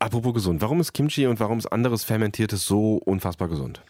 Apropos 0.00 0.34
gesund, 0.34 0.60
warum 0.60 0.80
ist 0.80 0.92
Kimchi 0.92 1.28
und 1.28 1.40
warum 1.40 1.58
ist 1.58 1.66
anderes 1.66 2.04
Fermentiertes 2.04 2.66
so 2.66 2.96
unfassbar 2.96 3.48
gesund? 3.48 3.82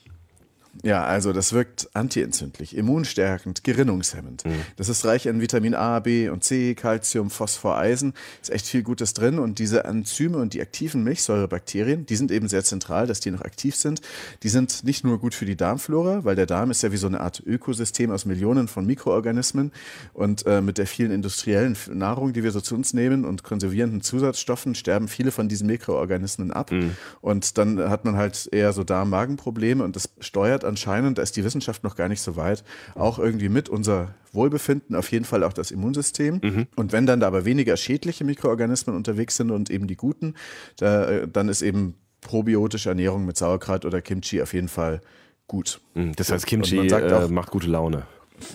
Ja, 0.82 1.04
also 1.04 1.32
das 1.32 1.52
wirkt 1.52 1.88
antientzündlich, 1.94 2.76
immunstärkend, 2.76 3.62
gerinnungshemmend. 3.62 4.44
Mhm. 4.44 4.62
Das 4.76 4.88
ist 4.88 5.04
reich 5.04 5.28
an 5.28 5.40
Vitamin 5.40 5.74
A, 5.74 6.00
B 6.00 6.28
und 6.28 6.42
C, 6.42 6.74
Calcium, 6.74 7.30
Phosphor, 7.30 7.78
Eisen. 7.78 8.14
Ist 8.40 8.50
echt 8.50 8.66
viel 8.66 8.82
Gutes 8.82 9.14
drin. 9.14 9.38
Und 9.38 9.58
diese 9.58 9.84
Enzyme 9.84 10.38
und 10.38 10.54
die 10.54 10.60
aktiven 10.60 11.04
Milchsäurebakterien, 11.04 12.04
die 12.06 12.16
sind 12.16 12.32
eben 12.32 12.48
sehr 12.48 12.64
zentral, 12.64 13.06
dass 13.06 13.20
die 13.20 13.30
noch 13.30 13.42
aktiv 13.42 13.76
sind. 13.76 14.00
Die 14.42 14.48
sind 14.48 14.82
nicht 14.82 15.04
nur 15.04 15.18
gut 15.18 15.34
für 15.34 15.46
die 15.46 15.56
Darmflora, 15.56 16.24
weil 16.24 16.34
der 16.34 16.46
Darm 16.46 16.70
ist 16.72 16.82
ja 16.82 16.90
wie 16.90 16.96
so 16.96 17.06
eine 17.06 17.20
Art 17.20 17.40
Ökosystem 17.46 18.10
aus 18.10 18.24
Millionen 18.24 18.66
von 18.66 18.84
Mikroorganismen. 18.84 19.70
Und 20.12 20.44
äh, 20.46 20.60
mit 20.60 20.78
der 20.78 20.86
vielen 20.86 21.12
industriellen 21.12 21.76
Nahrung, 21.92 22.32
die 22.32 22.42
wir 22.42 22.50
so 22.50 22.60
zu 22.60 22.74
uns 22.74 22.92
nehmen 22.92 23.24
und 23.24 23.44
konservierenden 23.44 24.02
Zusatzstoffen, 24.02 24.74
sterben 24.74 25.06
viele 25.06 25.30
von 25.30 25.48
diesen 25.48 25.68
Mikroorganismen 25.68 26.50
ab. 26.50 26.72
Mhm. 26.72 26.96
Und 27.20 27.56
dann 27.58 27.78
hat 27.88 28.04
man 28.04 28.16
halt 28.16 28.48
eher 28.50 28.72
so 28.72 28.82
Darm-Magen-Probleme 28.82 29.84
und 29.84 29.94
das 29.94 30.10
steuert 30.18 30.64
anscheinend, 30.72 31.18
da 31.18 31.22
ist 31.22 31.36
die 31.36 31.44
Wissenschaft 31.44 31.84
noch 31.84 31.96
gar 31.96 32.08
nicht 32.08 32.20
so 32.20 32.36
weit, 32.36 32.64
auch 32.94 33.18
irgendwie 33.18 33.48
mit 33.48 33.68
unser 33.68 34.14
Wohlbefinden, 34.32 34.96
auf 34.96 35.10
jeden 35.12 35.24
Fall 35.24 35.44
auch 35.44 35.52
das 35.52 35.70
Immunsystem. 35.70 36.40
Mhm. 36.42 36.66
Und 36.76 36.92
wenn 36.92 37.06
dann 37.06 37.20
da 37.20 37.26
aber 37.26 37.44
weniger 37.44 37.76
schädliche 37.76 38.24
Mikroorganismen 38.24 38.96
unterwegs 38.96 39.36
sind 39.36 39.50
und 39.50 39.70
eben 39.70 39.86
die 39.86 39.96
guten, 39.96 40.34
da, 40.78 41.08
äh, 41.08 41.28
dann 41.28 41.48
ist 41.48 41.62
eben 41.62 41.94
probiotische 42.20 42.88
Ernährung 42.88 43.26
mit 43.26 43.36
Sauerkraut 43.36 43.84
oder 43.84 44.00
Kimchi 44.00 44.40
auf 44.40 44.54
jeden 44.54 44.68
Fall 44.68 45.00
gut. 45.46 45.80
Hm, 45.94 46.14
das 46.16 46.30
heißt, 46.30 46.46
Kimchi 46.46 46.78
äh, 46.78 47.28
macht 47.28 47.50
gute 47.50 47.66
Laune. 47.66 48.04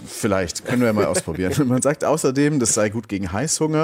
Vielleicht, 0.06 0.66
können 0.66 0.82
wir 0.82 0.92
mal 0.94 1.06
ausprobieren. 1.06 1.54
Man 1.68 1.82
sagt 1.82 2.04
außerdem, 2.04 2.60
das 2.60 2.74
sei 2.74 2.90
gut 2.90 3.08
gegen 3.08 3.32
Heißhunger, 3.32 3.84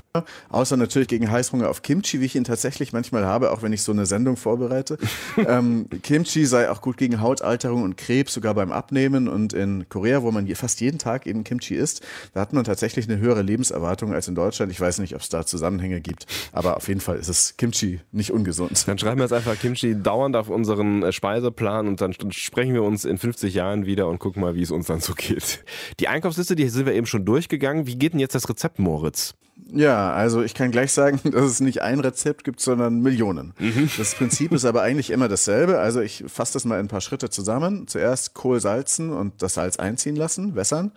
außer 0.50 0.78
natürlich 0.78 1.08
gegen 1.08 1.32
Heißhunger 1.32 1.68
auf 1.68 1.82
Kimchi, 1.82 2.22
wie 2.22 2.26
ich 2.26 2.36
ihn 2.36 2.44
tatsächlich 2.44 2.94
manchmal 2.94 3.26
habe, 3.26 3.50
auch 3.50 3.64
wenn 3.64 3.74
ich 3.74 3.82
so 3.82 3.92
eine 3.92 4.06
Sendung 4.06 4.38
vorbereite. 4.38 5.00
ähm, 5.38 5.88
Kimchi 6.04 6.46
sei 6.46 6.70
auch 6.70 6.82
gut 6.82 6.98
gegen 6.98 7.20
Hautalterung 7.20 7.82
und 7.82 7.98
Krebs, 7.98 8.36
sogar 8.36 8.54
beim 8.54 8.72
Abnehmen. 8.72 9.28
Und 9.28 9.54
in 9.54 9.90
Korea, 9.90 10.22
wo 10.22 10.30
man 10.30 10.48
fast 10.54 10.82
jeden 10.82 11.00
Tag 11.00 11.26
eben 11.26 11.44
Kimchi 11.44 11.74
isst, 11.74 12.06
da 12.36 12.42
hat 12.42 12.54
man 12.54 12.64
tatsächlich 12.64 13.10
eine 13.10 13.18
höhere 13.18 13.42
Lebenserwartung 13.42 14.14
als 14.14 14.28
in 14.28 14.36
Deutschland. 14.36 14.72
Ich 14.72 14.80
weiß 14.80 15.00
nicht, 15.00 15.16
ob 15.16 15.22
es 15.22 15.30
da 15.30 15.48
Zusammenhänge 15.48 16.00
gibt, 16.00 16.28
aber 16.52 16.78
auf 16.78 16.88
jeden 16.88 17.02
Fall 17.02 17.18
ist 17.18 17.28
es 17.28 17.58
Kimchi 17.58 18.00
nicht 18.12 18.30
ungesund. 18.30 18.88
Dann 18.88 19.00
schreiben 19.00 19.18
wir 19.18 19.24
jetzt 19.24 19.34
einfach 19.34 19.58
Kimchi 19.60 20.00
dauernd 20.00 20.36
auf 20.36 20.48
unseren 20.48 21.02
äh, 21.02 21.12
Speiseplan 21.12 21.88
und 21.88 22.02
dann 22.02 22.14
sprechen 22.14 22.76
wir 22.76 22.84
uns 22.84 23.04
in 23.04 23.18
50 23.18 23.56
Jahren 23.56 23.88
wieder 23.88 24.08
und 24.08 24.20
gucken 24.20 24.44
mal, 24.44 24.54
wie 24.54 24.62
es 24.62 24.70
uns 24.70 24.86
dann 24.86 25.00
so 25.00 25.14
geht. 25.16 25.66
Die 26.00 26.08
Einkaufsliste, 26.08 26.56
die 26.56 26.70
sind 26.70 26.86
wir 26.86 26.94
eben 26.94 27.08
schon 27.08 27.26
durchgegangen. 27.26 27.88
Wie 27.88 27.96
geht 27.96 28.14
denn 28.14 28.20
jetzt 28.20 28.36
das 28.36 28.48
Rezept, 28.48 28.78
Moritz? 28.78 29.34
Ja, 29.72 30.14
also 30.14 30.44
ich 30.44 30.54
kann 30.54 30.72
gleich 30.72 30.92
sagen, 30.92 31.20
dass 31.32 31.46
es 31.46 31.60
nicht 31.60 31.82
ein 31.82 32.00
Rezept 32.00 32.44
gibt, 32.44 32.60
sondern 32.60 33.02
Millionen. 33.02 33.54
Mhm. 33.60 33.90
Das 33.98 34.16
Prinzip 34.16 34.52
ist 34.52 34.66
aber 34.66 34.82
eigentlich 34.82 35.10
immer 35.10 35.28
dasselbe. 35.28 35.80
Also 35.80 36.02
ich 36.02 36.24
fasse 36.28 36.54
das 36.54 36.66
mal 36.66 36.80
in 36.80 36.86
ein 36.86 36.90
paar 36.90 37.02
Schritte 37.02 37.30
zusammen. 37.30 37.88
Zuerst 37.88 38.34
Kohl 38.34 38.60
salzen 38.60 39.12
und 39.12 39.42
das 39.42 39.56
Salz 39.56 39.78
einziehen 39.78 40.16
lassen, 40.16 40.56
wässern. 40.56 40.92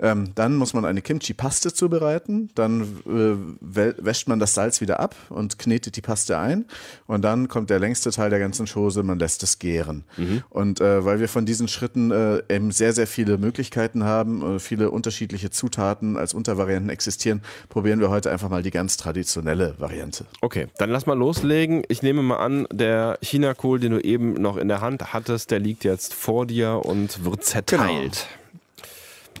Ähm, 0.00 0.32
dann 0.34 0.56
muss 0.56 0.74
man 0.74 0.84
eine 0.84 1.02
Kimchi-Paste 1.02 1.72
zubereiten. 1.72 2.50
Dann 2.54 2.82
äh, 3.06 3.36
wäscht 3.60 4.28
man 4.28 4.38
das 4.38 4.54
Salz 4.54 4.80
wieder 4.80 5.00
ab 5.00 5.14
und 5.28 5.58
knetet 5.58 5.96
die 5.96 6.00
Paste 6.00 6.38
ein. 6.38 6.64
Und 7.06 7.22
dann 7.22 7.48
kommt 7.48 7.70
der 7.70 7.78
längste 7.78 8.10
Teil 8.10 8.30
der 8.30 8.38
ganzen 8.38 8.66
Chose, 8.66 9.02
man 9.02 9.18
lässt 9.18 9.42
es 9.42 9.58
gären. 9.58 10.04
Mhm. 10.16 10.42
Und 10.48 10.80
äh, 10.80 11.04
weil 11.04 11.20
wir 11.20 11.28
von 11.28 11.46
diesen 11.46 11.68
Schritten 11.68 12.10
äh, 12.10 12.42
eben 12.48 12.70
sehr, 12.70 12.92
sehr 12.92 13.06
viele 13.06 13.38
Möglichkeiten 13.38 14.04
haben, 14.04 14.56
äh, 14.56 14.58
viele 14.58 14.90
unterschiedliche 14.90 15.50
Zutaten 15.50 16.16
als 16.16 16.34
Untervarianten 16.34 16.90
existieren, 16.90 17.42
probieren 17.68 18.00
wir 18.00 18.10
heute 18.10 18.30
einfach 18.30 18.48
mal 18.48 18.62
die 18.62 18.70
ganz 18.70 18.96
traditionelle 18.96 19.74
Variante. 19.78 20.24
Okay, 20.40 20.66
dann 20.78 20.90
lass 20.90 21.06
mal 21.06 21.18
loslegen. 21.18 21.82
Ich 21.88 22.02
nehme 22.02 22.22
mal 22.22 22.38
an, 22.38 22.66
der 22.72 23.18
Chinakohl, 23.22 23.80
den 23.80 23.92
du 23.92 24.00
eben 24.00 24.34
noch 24.34 24.56
in 24.56 24.68
der 24.68 24.80
Hand 24.80 25.12
hattest, 25.12 25.50
der 25.50 25.58
liegt 25.58 25.84
jetzt 25.84 26.14
vor 26.14 26.46
dir 26.46 26.80
und 26.84 27.24
wird 27.24 27.44
zerteilt. 27.44 28.26
Genau. 28.28 28.39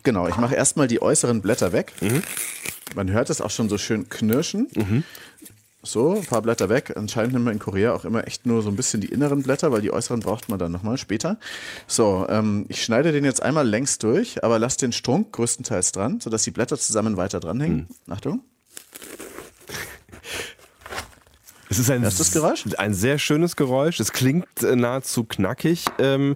Genau, 0.02 0.28
ich 0.28 0.36
mache 0.36 0.54
erstmal 0.54 0.88
die 0.88 1.02
äußeren 1.02 1.40
Blätter 1.42 1.72
weg. 1.72 1.92
Mhm. 2.00 2.22
Man 2.94 3.10
hört 3.10 3.30
es 3.30 3.40
auch 3.40 3.50
schon 3.50 3.68
so 3.68 3.78
schön 3.78 4.08
knirschen. 4.08 4.68
Mhm. 4.74 5.04
So, 5.82 6.16
ein 6.16 6.26
paar 6.26 6.42
Blätter 6.42 6.68
weg. 6.68 6.92
Anscheinend 6.94 7.32
nimmt 7.32 7.46
man 7.46 7.54
in 7.54 7.58
Korea 7.58 7.94
auch 7.94 8.04
immer 8.04 8.26
echt 8.26 8.44
nur 8.44 8.60
so 8.60 8.68
ein 8.68 8.76
bisschen 8.76 9.00
die 9.00 9.08
inneren 9.08 9.42
Blätter, 9.42 9.72
weil 9.72 9.80
die 9.80 9.90
äußeren 9.90 10.20
braucht 10.20 10.50
man 10.50 10.58
dann 10.58 10.72
nochmal 10.72 10.98
später. 10.98 11.38
So, 11.86 12.26
ähm, 12.28 12.66
ich 12.68 12.84
schneide 12.84 13.12
den 13.12 13.24
jetzt 13.24 13.42
einmal 13.42 13.66
längs 13.66 13.96
durch, 13.96 14.44
aber 14.44 14.58
lasse 14.58 14.78
den 14.78 14.92
Strunk 14.92 15.32
größtenteils 15.32 15.92
dran, 15.92 16.20
sodass 16.20 16.42
die 16.42 16.50
Blätter 16.50 16.78
zusammen 16.78 17.16
weiter 17.16 17.40
dranhängen. 17.40 17.88
Mhm. 18.06 18.12
Achtung. 18.12 18.40
Es 21.70 21.78
ist 21.78 21.88
ein, 21.88 22.02
das 22.02 22.32
Geräusch? 22.32 22.64
ein 22.78 22.94
sehr 22.94 23.18
schönes 23.18 23.54
Geräusch. 23.54 24.00
Es 24.00 24.12
klingt 24.12 24.62
äh, 24.62 24.74
nahezu 24.74 25.24
knackig. 25.24 25.84
Ähm, 25.98 26.34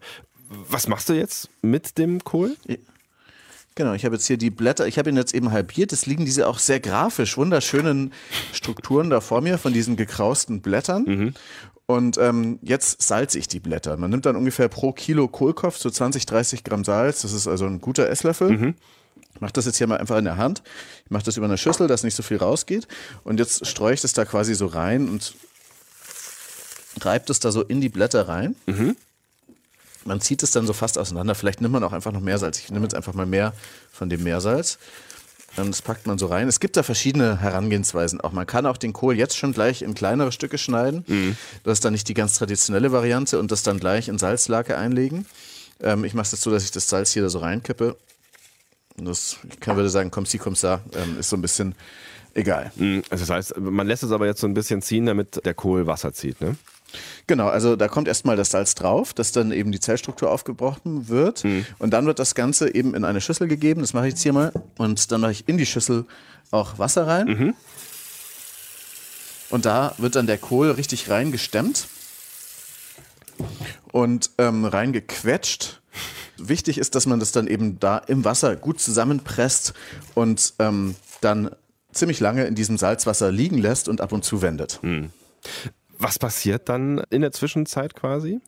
was 0.49 0.87
machst 0.87 1.09
du 1.09 1.13
jetzt 1.13 1.51
mit 1.61 1.99
dem 1.99 2.23
Kohl? 2.23 2.57
Ja. 2.67 2.77
Genau, 3.77 3.93
ich 3.95 4.05
habe 4.05 4.15
jetzt 4.15 4.27
hier 4.27 4.37
die 4.37 4.51
Blätter, 4.51 4.87
ich 4.87 4.99
habe 4.99 5.11
ihn 5.11 5.17
jetzt 5.17 5.35
eben 5.35 5.51
halbiert. 5.51 5.93
Es 5.93 6.07
liegen 6.07 6.25
diese 6.25 6.47
auch 6.47 6.61
sehr 6.61 6.79
grafisch 6.79 7.37
wunderschönen 7.37 8.13
Strukturen 8.53 9.11
da 9.11 9.21
vor 9.21 9.41
mir 9.41 9.59
von 9.59 9.73
diesen 9.73 9.97
gekrausten 9.97 10.61
Blättern. 10.61 11.05
Mhm. 11.05 11.35
Und 11.87 12.17
ähm, 12.19 12.59
jetzt 12.63 13.03
salze 13.03 13.39
ich 13.39 13.49
die 13.49 13.61
Blätter. 13.61 13.97
Man 13.97 14.11
nimmt 14.11 14.27
dann 14.27 14.37
ungefähr 14.37 14.69
pro 14.69 14.93
Kilo 14.93 15.29
Kohlkopf 15.29 15.77
so 15.77 15.91
20, 15.91 16.25
30 16.25 16.65
Gramm 16.65 16.85
Salz. 16.85 17.23
Das 17.23 17.33
ist 17.33 17.49
also 17.49 17.67
ein 17.67 17.81
guter 17.81 18.09
Esslöffel. 18.09 18.51
Mhm. 18.51 18.75
Ich 19.35 19.41
mache 19.41 19.53
das 19.53 19.67
jetzt 19.67 19.79
hier 19.79 19.89
mal 19.89 19.99
einfach 19.99 20.17
in 20.17 20.25
der 20.25 20.37
Hand. 20.37 20.63
Ich 21.05 21.11
mache 21.11 21.25
das 21.25 21.37
über 21.37 21.47
eine 21.47 21.59
Schüssel, 21.59 21.89
dass 21.89 22.05
nicht 22.05 22.15
so 22.15 22.23
viel 22.23 22.37
rausgeht. 22.37 22.87
Und 23.25 23.41
jetzt 23.41 23.67
streue 23.67 23.93
ich 23.93 24.01
das 24.01 24.13
da 24.13 24.25
quasi 24.25 24.55
so 24.55 24.67
rein 24.67 25.09
und 25.09 25.35
reibe 27.01 27.25
das 27.27 27.41
da 27.41 27.51
so 27.51 27.63
in 27.63 27.81
die 27.81 27.89
Blätter 27.89 28.29
rein. 28.29 28.55
Mhm. 28.67 28.97
Man 30.05 30.21
zieht 30.21 30.43
es 30.43 30.51
dann 30.51 30.67
so 30.67 30.73
fast 30.73 30.99
auseinander. 30.99 31.35
Vielleicht 31.35 31.61
nimmt 31.61 31.73
man 31.73 31.83
auch 31.85 31.93
einfach 31.93 32.13
noch 32.13 32.21
Meersalz. 32.21 32.59
Ich 32.59 32.71
nehme 32.71 32.85
jetzt 32.85 32.95
einfach 32.95 33.15
mal 33.15 33.27
mehr 33.27 33.53
von 33.91 34.09
dem 34.09 34.23
Meersalz. 34.23 34.79
Das 35.57 35.83
packt 35.83 36.07
man 36.07 36.19
so 36.19 36.27
rein. 36.27 36.49
Es 36.49 36.59
gibt 36.59 36.77
da 36.77 36.83
verschiedene 36.83 37.41
Herangehensweisen 37.41 38.21
auch. 38.21 38.33
Man 38.33 38.47
kann 38.47 38.67
auch 38.67 38.77
den 38.77 38.93
Kohl 38.93 39.17
jetzt 39.17 39.37
schon 39.37 39.53
gleich 39.53 39.83
in 39.83 39.95
kleinere 39.95 40.33
Stücke 40.33 40.59
schneiden. 40.59 41.05
Mhm. 41.07 41.37
Das 41.63 41.75
ist 41.75 41.85
dann 41.85 41.93
nicht 41.93 42.09
die 42.09 42.15
ganz 42.15 42.35
traditionelle 42.35 42.91
Variante 42.91 43.39
und 43.39 43.53
das 43.53 43.63
dann 43.63 43.79
gleich 43.79 44.09
in 44.09 44.19
Salzlake 44.19 44.77
einlegen. 44.77 45.27
Ähm, 45.81 46.05
ich 46.05 46.15
mache 46.15 46.25
es 46.25 46.33
jetzt 46.33 46.43
so, 46.43 46.51
dass 46.51 46.65
ich 46.65 46.73
das 46.73 46.89
Salz 46.89 47.13
hier 47.13 47.23
da 47.23 47.29
so 47.29 47.39
reinkippe. 47.39 47.97
Das, 48.97 49.39
ich 49.49 49.61
kann, 49.61 49.77
würde 49.77 49.91
sagen, 49.91 50.11
komm, 50.11 50.27
sie, 50.27 50.39
komm, 50.39 50.55
sa, 50.55 50.81
ähm, 50.95 51.19
ist 51.19 51.31
so 51.31 51.37
ein 51.37 51.43
bisschen 51.43 51.75
egal. 52.35 52.73
Mhm. 52.77 53.03
Also 53.11 53.23
das 53.25 53.31
heißt, 53.31 53.59
man 53.59 53.87
lässt 53.87 54.03
es 54.03 54.11
aber 54.11 54.27
jetzt 54.27 54.41
so 54.41 54.47
ein 54.47 54.55
bisschen 54.55 54.83
ziehen, 54.83 55.07
damit 55.07 55.45
der 55.45 55.55
Kohl 55.55 55.87
Wasser 55.87 56.13
zieht, 56.13 56.41
ne? 56.41 56.57
Genau, 57.27 57.49
also 57.49 57.77
da 57.77 57.89
kommt 57.89 58.09
erstmal 58.09 58.37
das 58.37 58.51
Salz 58.51 58.75
drauf, 58.75 59.15
dass 59.15 59.33
dann 59.33 59.53
eben 59.53 59.73
die 59.73 59.81
Zellstruktur 59.81 60.31
aufgebrochen 60.31 61.09
wird. 61.09 61.45
Mhm. 61.45 61.67
Und 61.79 61.91
dann 61.91 62.07
wird 62.07 62.19
das 62.19 62.35
Ganze 62.35 62.75
eben 62.75 62.95
in 62.95 63.05
eine 63.05 63.21
Schüssel 63.21 63.49
gegeben. 63.49 63.81
Das 63.81 63.95
mache 63.95 64.07
ich 64.09 64.15
jetzt 64.15 64.23
hier 64.23 64.33
mal. 64.33 64.53
Und 64.79 65.11
dann 65.13 65.21
mache 65.21 65.33
ich 65.33 65.49
in 65.49 65.59
die 65.59 65.67
Schüssel 65.67 66.05
auch 66.51 66.79
Wasser 66.79 67.07
rein. 67.07 67.27
Mhm. 67.27 67.55
Und 69.51 69.67
da 69.67 69.95
wird 69.99 70.17
dann 70.17 70.27
der 70.27 70.39
Kohl 70.39 70.71
richtig 70.71 71.11
reingestemmt 71.11 71.87
und 73.93 74.31
ähm, 74.39 74.65
reingequetscht. 74.65 75.81
Wichtig 76.37 76.79
ist, 76.79 76.95
dass 76.95 77.07
man 77.07 77.21
das 77.21 77.33
dann 77.33 77.47
eben 77.47 77.79
da 77.79 77.99
im 77.99 78.25
Wasser 78.25 78.57
gut 78.57 78.81
zusammenpresst 78.81 79.73
und 80.15 80.55
ähm, 80.59 80.97
dann 81.21 81.51
ziemlich 81.93 82.21
lange 82.21 82.45
in 82.45 82.55
diesem 82.55 82.77
Salzwasser 82.77 83.31
liegen 83.31 83.59
lässt 83.59 83.89
und 83.89 84.01
ab 84.01 84.13
und 84.13 84.25
zu 84.25 84.43
wendet. 84.43 84.81
Mhm. 84.83 85.11
Was 86.05 86.19
passiert 86.19 86.69
dann 86.69 87.03
in 87.11 87.23
der 87.23 87.33
Zwischenzeit 87.33 87.95
quasi? 87.95 88.41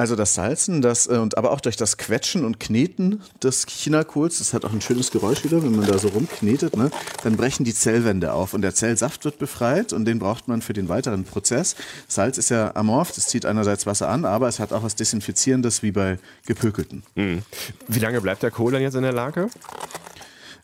Also 0.00 0.16
das 0.16 0.34
Salzen, 0.34 0.80
das 0.80 1.08
äh, 1.08 1.18
und 1.18 1.36
aber 1.36 1.52
auch 1.52 1.60
durch 1.60 1.76
das 1.76 1.98
Quetschen 1.98 2.46
und 2.46 2.58
Kneten 2.58 3.20
des 3.42 3.66
Chinakohls, 3.66 4.38
das 4.38 4.54
hat 4.54 4.64
auch 4.64 4.72
ein 4.72 4.80
schönes 4.80 5.10
Geräusch 5.10 5.44
wieder, 5.44 5.62
wenn 5.62 5.76
man 5.76 5.86
da 5.86 5.98
so 5.98 6.08
rumknetet, 6.08 6.74
ne, 6.74 6.90
dann 7.22 7.36
brechen 7.36 7.64
die 7.64 7.74
Zellwände 7.74 8.32
auf 8.32 8.54
und 8.54 8.62
der 8.62 8.74
Zellsaft 8.74 9.26
wird 9.26 9.38
befreit 9.38 9.92
und 9.92 10.06
den 10.06 10.18
braucht 10.18 10.48
man 10.48 10.62
für 10.62 10.72
den 10.72 10.88
weiteren 10.88 11.24
Prozess. 11.24 11.76
Salz 12.08 12.38
ist 12.38 12.48
ja 12.48 12.74
amorph, 12.76 13.12
das 13.12 13.26
zieht 13.26 13.44
einerseits 13.44 13.84
Wasser 13.84 14.08
an, 14.08 14.24
aber 14.24 14.48
es 14.48 14.58
hat 14.58 14.72
auch 14.72 14.84
was 14.84 14.96
Desinfizierendes 14.96 15.82
wie 15.82 15.92
bei 15.92 16.18
gepökelten. 16.46 17.02
Mhm. 17.14 17.42
Wie 17.86 17.98
lange 17.98 18.22
bleibt 18.22 18.42
der 18.42 18.50
Kohl 18.50 18.72
dann 18.72 18.80
jetzt 18.80 18.94
in 18.94 19.02
der 19.02 19.12
Lage? 19.12 19.50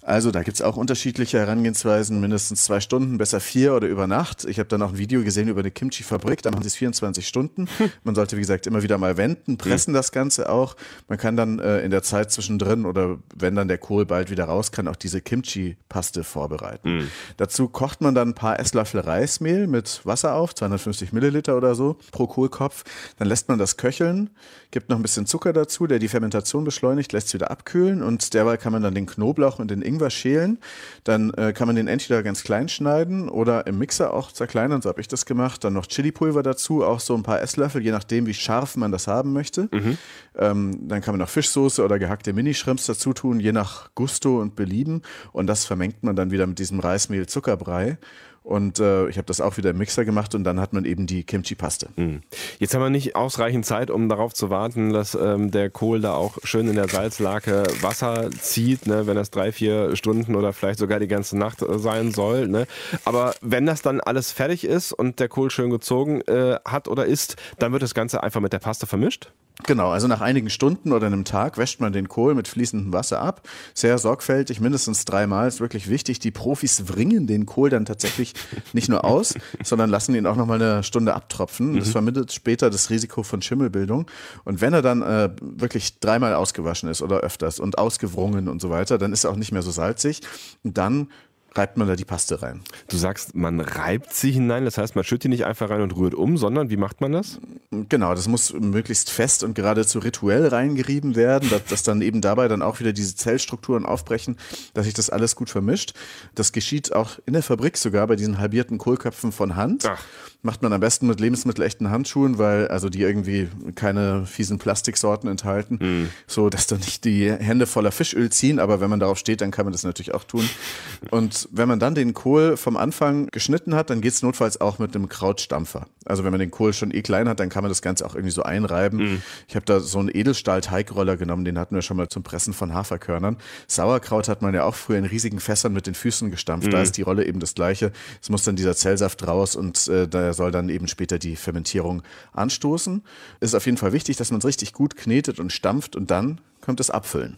Also 0.06 0.30
da 0.30 0.44
gibt 0.44 0.54
es 0.54 0.62
auch 0.62 0.76
unterschiedliche 0.76 1.40
Herangehensweisen, 1.40 2.20
mindestens 2.20 2.62
zwei 2.62 2.78
Stunden, 2.78 3.18
besser 3.18 3.40
vier 3.40 3.74
oder 3.74 3.88
über 3.88 4.06
Nacht. 4.06 4.44
Ich 4.44 4.60
habe 4.60 4.68
dann 4.68 4.80
auch 4.82 4.90
ein 4.90 4.98
Video 4.98 5.24
gesehen 5.24 5.48
über 5.48 5.58
eine 5.60 5.72
Kimchi-Fabrik, 5.72 6.42
da 6.42 6.52
machen 6.52 6.62
sie 6.62 6.68
es 6.68 6.76
24 6.76 7.26
Stunden. 7.26 7.66
Man 8.04 8.14
sollte, 8.14 8.36
wie 8.36 8.40
gesagt, 8.40 8.68
immer 8.68 8.84
wieder 8.84 8.98
mal 8.98 9.16
wenden, 9.16 9.58
pressen 9.58 9.92
das 9.92 10.12
Ganze 10.12 10.48
auch. 10.48 10.76
Man 11.08 11.18
kann 11.18 11.36
dann 11.36 11.58
äh, 11.58 11.80
in 11.80 11.90
der 11.90 12.04
Zeit 12.04 12.30
zwischendrin 12.30 12.86
oder 12.86 13.18
wenn 13.34 13.56
dann 13.56 13.66
der 13.66 13.78
Kohl 13.78 14.06
bald 14.06 14.30
wieder 14.30 14.44
raus 14.44 14.70
kann, 14.70 14.86
auch 14.86 14.94
diese 14.94 15.20
Kimchi-Paste 15.20 16.22
vorbereiten. 16.22 16.98
Mhm. 16.98 17.10
Dazu 17.36 17.66
kocht 17.66 18.00
man 18.00 18.14
dann 18.14 18.28
ein 18.28 18.34
paar 18.34 18.60
Esslöffel 18.60 19.00
Reismehl 19.00 19.66
mit 19.66 20.02
Wasser 20.04 20.36
auf, 20.36 20.54
250 20.54 21.12
Milliliter 21.12 21.56
oder 21.56 21.74
so 21.74 21.96
pro 22.12 22.28
Kohlkopf. 22.28 22.84
Dann 23.18 23.26
lässt 23.26 23.48
man 23.48 23.58
das 23.58 23.76
köcheln, 23.76 24.30
gibt 24.70 24.88
noch 24.88 24.98
ein 24.98 25.02
bisschen 25.02 25.26
Zucker 25.26 25.52
dazu, 25.52 25.88
der 25.88 25.98
die 25.98 26.06
Fermentation 26.06 26.62
beschleunigt, 26.62 27.12
lässt 27.12 27.26
es 27.26 27.34
wieder 27.34 27.50
abkühlen 27.50 28.04
und 28.04 28.34
derweil 28.34 28.56
kann 28.56 28.72
man 28.72 28.84
dann 28.84 28.94
den 28.94 29.06
Knoblauch 29.06 29.58
und 29.58 29.68
den 29.68 29.82
Ingwer 29.82 29.95
Ingwer 29.96 30.10
schälen. 30.10 30.58
Dann 31.04 31.30
äh, 31.34 31.52
kann 31.52 31.66
man 31.66 31.76
den 31.76 31.88
entweder 31.88 32.22
ganz 32.22 32.42
klein 32.44 32.68
schneiden 32.68 33.28
oder 33.28 33.66
im 33.66 33.78
Mixer 33.78 34.12
auch 34.12 34.32
zerkleinern. 34.32 34.82
So 34.82 34.88
habe 34.88 35.00
ich 35.00 35.08
das 35.08 35.26
gemacht. 35.26 35.64
Dann 35.64 35.72
noch 35.72 35.86
Chili-Pulver 35.86 36.42
dazu, 36.42 36.84
auch 36.84 37.00
so 37.00 37.14
ein 37.14 37.22
paar 37.22 37.40
Esslöffel, 37.40 37.82
je 37.82 37.90
nachdem, 37.90 38.26
wie 38.26 38.34
scharf 38.34 38.76
man 38.76 38.92
das 38.92 39.06
haben 39.06 39.32
möchte. 39.32 39.68
Mhm. 39.72 39.98
Ähm, 40.36 40.88
dann 40.88 41.00
kann 41.00 41.14
man 41.14 41.20
noch 41.20 41.28
Fischsoße 41.28 41.82
oder 41.84 41.98
gehackte 41.98 42.32
Minischrimps 42.32 42.86
dazu 42.86 43.12
tun, 43.12 43.40
je 43.40 43.52
nach 43.52 43.90
Gusto 43.94 44.40
und 44.40 44.54
Belieben. 44.56 45.02
Und 45.32 45.46
das 45.46 45.64
vermengt 45.64 46.02
man 46.02 46.16
dann 46.16 46.30
wieder 46.30 46.46
mit 46.46 46.58
diesem 46.58 46.80
Reismehl-Zuckerbrei. 46.80 47.98
Und 48.46 48.78
äh, 48.78 49.08
ich 49.08 49.18
habe 49.18 49.26
das 49.26 49.40
auch 49.40 49.56
wieder 49.56 49.70
im 49.70 49.78
Mixer 49.78 50.04
gemacht 50.04 50.32
und 50.36 50.44
dann 50.44 50.60
hat 50.60 50.72
man 50.72 50.84
eben 50.84 51.08
die 51.08 51.24
Kimchi-Paste. 51.24 51.88
Mhm. 51.96 52.22
Jetzt 52.60 52.74
haben 52.74 52.80
wir 52.80 52.90
nicht 52.90 53.16
ausreichend 53.16 53.66
Zeit, 53.66 53.90
um 53.90 54.08
darauf 54.08 54.34
zu 54.34 54.50
warten, 54.50 54.92
dass 54.92 55.16
ähm, 55.16 55.50
der 55.50 55.68
Kohl 55.68 56.00
da 56.00 56.14
auch 56.14 56.38
schön 56.44 56.68
in 56.68 56.76
der 56.76 56.88
Salzlake 56.88 57.64
Wasser 57.80 58.30
zieht, 58.30 58.86
ne, 58.86 59.08
wenn 59.08 59.16
das 59.16 59.32
drei, 59.32 59.50
vier 59.50 59.96
Stunden 59.96 60.36
oder 60.36 60.52
vielleicht 60.52 60.78
sogar 60.78 61.00
die 61.00 61.08
ganze 61.08 61.36
Nacht 61.36 61.60
äh, 61.60 61.76
sein 61.80 62.12
soll. 62.12 62.46
Ne. 62.46 62.68
Aber 63.04 63.34
wenn 63.40 63.66
das 63.66 63.82
dann 63.82 64.00
alles 64.00 64.30
fertig 64.30 64.62
ist 64.62 64.92
und 64.92 65.18
der 65.18 65.28
Kohl 65.28 65.50
schön 65.50 65.70
gezogen 65.70 66.20
äh, 66.28 66.60
hat 66.64 66.86
oder 66.86 67.04
ist, 67.04 67.34
dann 67.58 67.72
wird 67.72 67.82
das 67.82 67.94
Ganze 67.94 68.22
einfach 68.22 68.40
mit 68.40 68.52
der 68.52 68.60
Paste 68.60 68.86
vermischt? 68.86 69.32
Genau, 69.64 69.90
also 69.90 70.06
nach 70.06 70.20
einigen 70.20 70.50
Stunden 70.50 70.92
oder 70.92 71.06
einem 71.06 71.24
Tag 71.24 71.56
wäscht 71.56 71.80
man 71.80 71.92
den 71.92 72.08
Kohl 72.08 72.34
mit 72.34 72.46
fließendem 72.46 72.92
Wasser 72.92 73.22
ab. 73.22 73.48
Sehr 73.72 73.96
sorgfältig, 73.96 74.60
mindestens 74.60 75.06
dreimal 75.06 75.48
ist 75.48 75.60
wirklich 75.60 75.88
wichtig. 75.88 76.18
Die 76.18 76.30
Profis 76.30 76.88
wringen 76.88 77.26
den 77.26 77.46
Kohl 77.46 77.70
dann 77.70 77.86
tatsächlich 77.86 78.34
nicht 78.74 78.88
nur 78.88 79.04
aus, 79.04 79.34
sondern 79.64 79.88
lassen 79.88 80.14
ihn 80.14 80.26
auch 80.26 80.36
nochmal 80.36 80.60
eine 80.60 80.82
Stunde 80.82 81.14
abtropfen. 81.14 81.76
Das 81.76 81.88
mhm. 81.88 81.92
vermittelt 81.92 82.32
später 82.32 82.68
das 82.68 82.90
Risiko 82.90 83.22
von 83.22 83.40
Schimmelbildung. 83.40 84.06
Und 84.44 84.60
wenn 84.60 84.74
er 84.74 84.82
dann 84.82 85.00
äh, 85.00 85.30
wirklich 85.40 86.00
dreimal 86.00 86.34
ausgewaschen 86.34 86.90
ist 86.90 87.00
oder 87.00 87.20
öfters 87.20 87.58
und 87.58 87.78
ausgewrungen 87.78 88.48
und 88.48 88.60
so 88.60 88.68
weiter, 88.68 88.98
dann 88.98 89.12
ist 89.12 89.24
er 89.24 89.30
auch 89.30 89.36
nicht 89.36 89.52
mehr 89.52 89.62
so 89.62 89.70
salzig. 89.70 90.20
Und 90.64 90.76
dann 90.76 91.08
reibt 91.56 91.76
man 91.76 91.88
da 91.88 91.96
die 91.96 92.04
Paste 92.04 92.42
rein. 92.42 92.62
Du 92.88 92.96
sagst, 92.96 93.34
man 93.34 93.60
reibt 93.60 94.14
sie 94.14 94.30
hinein, 94.30 94.64
das 94.64 94.78
heißt, 94.78 94.94
man 94.94 95.04
schüttet 95.04 95.24
die 95.24 95.28
nicht 95.28 95.46
einfach 95.46 95.70
rein 95.70 95.80
und 95.80 95.96
rührt 95.96 96.14
um, 96.14 96.36
sondern 96.36 96.70
wie 96.70 96.76
macht 96.76 97.00
man 97.00 97.12
das? 97.12 97.40
Genau, 97.70 98.14
das 98.14 98.28
muss 98.28 98.52
möglichst 98.52 99.10
fest 99.10 99.42
und 99.42 99.54
geradezu 99.54 99.98
rituell 99.98 100.46
reingerieben 100.48 101.16
werden, 101.16 101.48
dass, 101.50 101.64
dass 101.64 101.82
dann 101.82 102.02
eben 102.02 102.20
dabei 102.20 102.48
dann 102.48 102.62
auch 102.62 102.80
wieder 102.80 102.92
diese 102.92 103.16
Zellstrukturen 103.16 103.86
aufbrechen, 103.86 104.36
dass 104.74 104.84
sich 104.84 104.94
das 104.94 105.10
alles 105.10 105.36
gut 105.36 105.50
vermischt. 105.50 105.94
Das 106.34 106.52
geschieht 106.52 106.94
auch 106.94 107.18
in 107.26 107.32
der 107.32 107.42
Fabrik 107.42 107.76
sogar 107.76 108.06
bei 108.06 108.16
diesen 108.16 108.38
halbierten 108.38 108.78
Kohlköpfen 108.78 109.32
von 109.32 109.56
Hand. 109.56 109.86
Ach. 109.86 110.02
Macht 110.46 110.62
man 110.62 110.72
am 110.72 110.80
besten 110.80 111.08
mit 111.08 111.18
lebensmittelechten 111.18 111.90
Handschuhen, 111.90 112.38
weil 112.38 112.68
also 112.68 112.88
die 112.88 113.02
irgendwie 113.02 113.48
keine 113.74 114.26
fiesen 114.26 114.60
Plastiksorten 114.60 115.28
enthalten, 115.28 115.78
mhm. 115.80 116.08
so 116.28 116.50
dass 116.50 116.68
dann 116.68 116.78
nicht 116.78 117.04
die 117.04 117.32
Hände 117.32 117.66
voller 117.66 117.90
Fischöl 117.90 118.30
ziehen, 118.30 118.60
aber 118.60 118.80
wenn 118.80 118.88
man 118.88 119.00
darauf 119.00 119.18
steht, 119.18 119.40
dann 119.40 119.50
kann 119.50 119.66
man 119.66 119.72
das 119.72 119.82
natürlich 119.82 120.14
auch 120.14 120.22
tun. 120.22 120.48
Und 121.10 121.48
wenn 121.50 121.66
man 121.66 121.80
dann 121.80 121.96
den 121.96 122.14
Kohl 122.14 122.56
vom 122.56 122.76
Anfang 122.76 123.26
geschnitten 123.26 123.74
hat, 123.74 123.90
dann 123.90 124.00
geht 124.00 124.12
es 124.12 124.22
notfalls 124.22 124.60
auch 124.60 124.78
mit 124.78 124.94
einem 124.94 125.08
Krautstampfer. 125.08 125.88
Also 126.04 126.22
wenn 126.22 126.30
man 126.30 126.38
den 126.38 126.52
Kohl 126.52 126.72
schon 126.72 126.92
eh 126.92 127.02
klein 127.02 127.28
hat, 127.28 127.40
dann 127.40 127.48
kann 127.48 127.64
man 127.64 127.70
das 127.70 127.82
Ganze 127.82 128.06
auch 128.06 128.14
irgendwie 128.14 128.32
so 128.32 128.44
einreiben. 128.44 128.98
Mhm. 128.98 129.22
Ich 129.48 129.56
habe 129.56 129.66
da 129.66 129.80
so 129.80 129.98
einen 129.98 130.10
Edelstahl-Teigroller 130.14 131.16
genommen, 131.16 131.44
den 131.44 131.58
hatten 131.58 131.74
wir 131.74 131.82
schon 131.82 131.96
mal 131.96 132.08
zum 132.08 132.22
Pressen 132.22 132.54
von 132.54 132.72
Haferkörnern. 132.72 133.36
Sauerkraut 133.66 134.28
hat 134.28 134.42
man 134.42 134.54
ja 134.54 134.62
auch 134.62 134.76
früher 134.76 134.98
in 134.98 135.04
riesigen 135.04 135.40
Fässern 135.40 135.72
mit 135.72 135.88
den 135.88 135.94
Füßen 135.94 136.30
gestampft. 136.30 136.68
Mhm. 136.68 136.72
Da 136.72 136.82
ist 136.82 136.96
die 136.96 137.02
Rolle 137.02 137.26
eben 137.26 137.40
das 137.40 137.54
gleiche. 137.54 137.90
Es 138.22 138.30
muss 138.30 138.44
dann 138.44 138.54
dieser 138.54 138.76
Zellsaft 138.76 139.26
raus 139.26 139.56
und 139.56 139.88
äh, 139.88 140.06
da 140.06 140.32
soll 140.36 140.52
dann 140.52 140.68
eben 140.68 140.86
später 140.86 141.18
die 141.18 141.34
Fermentierung 141.34 142.02
anstoßen. 142.32 143.02
Ist 143.40 143.54
auf 143.54 143.66
jeden 143.66 143.78
Fall 143.78 143.92
wichtig, 143.92 144.16
dass 144.16 144.30
man 144.30 144.38
es 144.38 144.44
richtig 144.44 144.72
gut 144.72 144.96
knetet 144.96 145.40
und 145.40 145.52
stampft 145.52 145.96
und 145.96 146.10
dann 146.10 146.40
kommt 146.60 146.78
das 146.78 146.90
Abfüllen. 146.90 147.36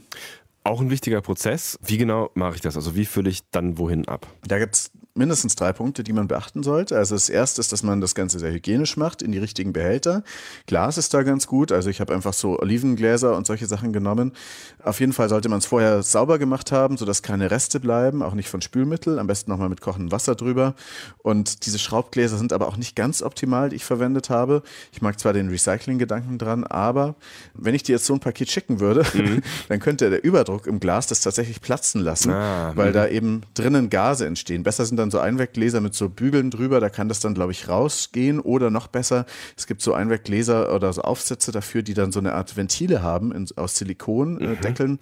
Auch 0.68 0.82
ein 0.82 0.90
wichtiger 0.90 1.22
Prozess. 1.22 1.78
Wie 1.82 1.96
genau 1.96 2.30
mache 2.34 2.56
ich 2.56 2.60
das? 2.60 2.76
Also 2.76 2.94
wie 2.94 3.06
fülle 3.06 3.30
ich 3.30 3.40
dann 3.52 3.78
wohin 3.78 4.06
ab? 4.06 4.26
Da 4.46 4.58
gibt 4.58 4.74
es 4.74 4.90
mindestens 5.18 5.56
drei 5.56 5.72
Punkte, 5.72 6.04
die 6.04 6.12
man 6.12 6.28
beachten 6.28 6.62
sollte. 6.62 6.96
Also 6.96 7.14
das 7.14 7.28
erste 7.28 7.60
ist, 7.60 7.72
dass 7.72 7.82
man 7.82 8.00
das 8.00 8.14
Ganze 8.14 8.38
sehr 8.38 8.52
hygienisch 8.52 8.96
macht, 8.96 9.20
in 9.20 9.32
die 9.32 9.38
richtigen 9.38 9.72
Behälter. 9.72 10.22
Glas 10.66 10.96
ist 10.96 11.12
da 11.12 11.24
ganz 11.24 11.46
gut. 11.46 11.72
Also 11.72 11.90
ich 11.90 12.00
habe 12.00 12.14
einfach 12.14 12.32
so 12.32 12.58
Olivengläser 12.58 13.36
und 13.36 13.46
solche 13.46 13.66
Sachen 13.66 13.92
genommen. 13.92 14.32
Auf 14.82 15.00
jeden 15.00 15.12
Fall 15.12 15.28
sollte 15.28 15.48
man 15.48 15.58
es 15.58 15.66
vorher 15.66 16.02
sauber 16.02 16.38
gemacht 16.38 16.72
haben, 16.72 16.96
sodass 16.96 17.22
keine 17.22 17.50
Reste 17.50 17.80
bleiben, 17.80 18.22
auch 18.22 18.34
nicht 18.34 18.48
von 18.48 18.62
Spülmittel. 18.62 19.18
Am 19.18 19.26
besten 19.26 19.50
nochmal 19.50 19.68
mit 19.68 19.80
kochendem 19.80 20.12
Wasser 20.12 20.36
drüber. 20.36 20.74
Und 21.18 21.66
diese 21.66 21.78
Schraubgläser 21.78 22.38
sind 22.38 22.52
aber 22.52 22.68
auch 22.68 22.76
nicht 22.76 22.94
ganz 22.94 23.22
optimal, 23.22 23.70
die 23.70 23.76
ich 23.76 23.84
verwendet 23.84 24.30
habe. 24.30 24.62
Ich 24.92 25.02
mag 25.02 25.18
zwar 25.18 25.32
den 25.32 25.48
Recycling-Gedanken 25.48 26.38
dran, 26.38 26.64
aber 26.64 27.16
wenn 27.54 27.74
ich 27.74 27.82
dir 27.82 27.92
jetzt 27.92 28.06
so 28.06 28.14
ein 28.14 28.20
Paket 28.20 28.50
schicken 28.50 28.78
würde, 28.78 29.04
mhm. 29.14 29.42
dann 29.68 29.80
könnte 29.80 30.08
der 30.10 30.22
Überdruck 30.22 30.57
im 30.66 30.78
Glas 30.78 31.08
das 31.08 31.22
tatsächlich 31.22 31.60
platzen 31.60 32.00
lassen, 32.00 32.30
ah, 32.30 32.72
weil 32.76 32.90
mhm. 32.90 32.94
da 32.94 33.08
eben 33.08 33.40
drinnen 33.54 33.90
Gase 33.90 34.26
entstehen. 34.26 34.62
Besser 34.62 34.86
sind 34.86 34.96
dann 34.96 35.08
dann 35.08 35.10
so 35.10 35.18
Einweggläser 35.20 35.80
mit 35.80 35.94
so 35.94 36.08
Bügeln 36.08 36.50
drüber, 36.50 36.80
da 36.80 36.90
kann 36.90 37.08
das 37.08 37.20
dann, 37.20 37.34
glaube 37.34 37.52
ich, 37.52 37.68
rausgehen. 37.68 38.40
Oder 38.40 38.70
noch 38.70 38.86
besser, 38.86 39.26
es 39.56 39.66
gibt 39.66 39.82
so 39.82 39.94
Einweggläser 39.94 40.74
oder 40.74 40.92
so 40.92 41.02
Aufsätze 41.02 41.52
dafür, 41.52 41.82
die 41.82 41.94
dann 41.94 42.12
so 42.12 42.20
eine 42.20 42.34
Art 42.34 42.56
Ventile 42.56 43.02
haben 43.02 43.32
in, 43.32 43.46
aus 43.56 43.76
Silikondeckeln. 43.76 44.90
Äh, 44.90 44.94
mhm. 44.94 44.98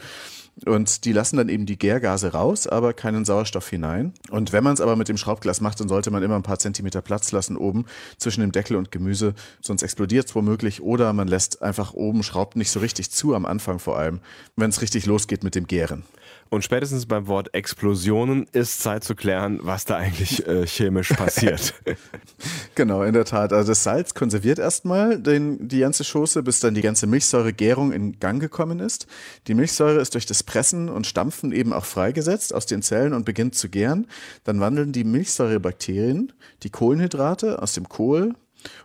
Und 0.65 1.05
die 1.05 1.13
lassen 1.13 1.37
dann 1.37 1.51
eben 1.51 1.67
die 1.67 1.79
Gärgase 1.79 2.33
raus, 2.33 2.67
aber 2.67 2.95
keinen 2.95 3.27
Sauerstoff 3.27 3.69
hinein. 3.69 4.15
Und 4.31 4.53
wenn 4.53 4.65
man 4.65 4.73
es 4.73 4.81
aber 4.81 4.97
mit 4.97 5.09
dem 5.09 5.19
Schraubglas 5.19 5.61
macht, 5.61 5.81
dann 5.81 5.89
sollte 5.89 6.11
man 6.11 6.23
immer 6.23 6.37
ein 6.37 6.43
paar 6.43 6.59
Zentimeter 6.59 7.03
Platz 7.03 7.31
lassen 7.31 7.59
oben 7.59 7.85
zwischen 8.17 8.41
dem 8.41 8.53
Deckel 8.53 8.77
und 8.77 8.91
Gemüse, 8.91 9.35
sonst 9.61 9.83
explodiert 9.83 10.29
es 10.29 10.35
womöglich. 10.35 10.81
Oder 10.81 11.13
man 11.13 11.29
lässt 11.29 11.61
einfach 11.61 11.93
oben, 11.93 12.23
schraubt 12.23 12.57
nicht 12.57 12.71
so 12.71 12.81
richtig 12.81 13.11
zu 13.11 13.35
am 13.35 13.45
Anfang 13.45 13.79
vor 13.79 13.99
allem, 13.99 14.21
wenn 14.57 14.71
es 14.71 14.81
richtig 14.81 15.05
losgeht 15.05 15.45
mit 15.45 15.55
dem 15.55 15.67
Gären. 15.67 16.05
Und 16.49 16.63
spätestens 16.63 17.07
beim 17.07 17.27
Wort 17.27 17.55
Explosionen 17.55 18.47
ist 18.53 18.81
Zeit 18.81 19.05
zu 19.05 19.15
klären, 19.15 19.59
was 19.63 19.85
da 19.85 19.97
eigentlich 19.97 20.47
äh, 20.47 20.67
chemisch 20.67 21.13
passiert. 21.13 21.75
genau, 22.75 23.03
in 23.03 23.15
der 23.15 23.25
Tat. 23.25 23.53
Also 23.53 23.73
das 23.73 23.83
Salz 23.83 24.15
konserviert 24.15 24.59
erstmal 24.59 25.19
den, 25.19 25.69
die 25.69 25.81
ganze 25.81 26.05
Schoße, 26.05 26.43
bis 26.43 26.61
dann 26.61 26.75
die 26.75 26.83
ganze 26.83 27.07
Milchsäuregärung 27.07 27.93
in 27.93 28.21
Gang 28.21 28.41
gekommen 28.41 28.81
ist. 28.81 29.07
Die 29.49 29.55
Milchsäure 29.55 30.01
ist 30.01 30.15
durch 30.15 30.27
das 30.27 30.43
Pressen 30.43 30.89
und 30.89 31.07
Stampfen 31.07 31.53
eben 31.53 31.73
auch 31.73 31.85
freigesetzt 31.85 32.55
aus 32.55 32.67
den 32.67 32.83
Zellen 32.83 33.13
und 33.13 33.25
beginnt 33.25 33.55
zu 33.55 33.69
gären. 33.69 34.07
Dann 34.45 34.61
wandeln 34.61 34.93
die 34.93 35.05
Milchsäurebakterien 35.05 36.33
die 36.63 36.71
Kohlenhydrate 36.71 37.61
aus 37.61 37.73
dem 37.73 37.89
Kohl 37.89 38.35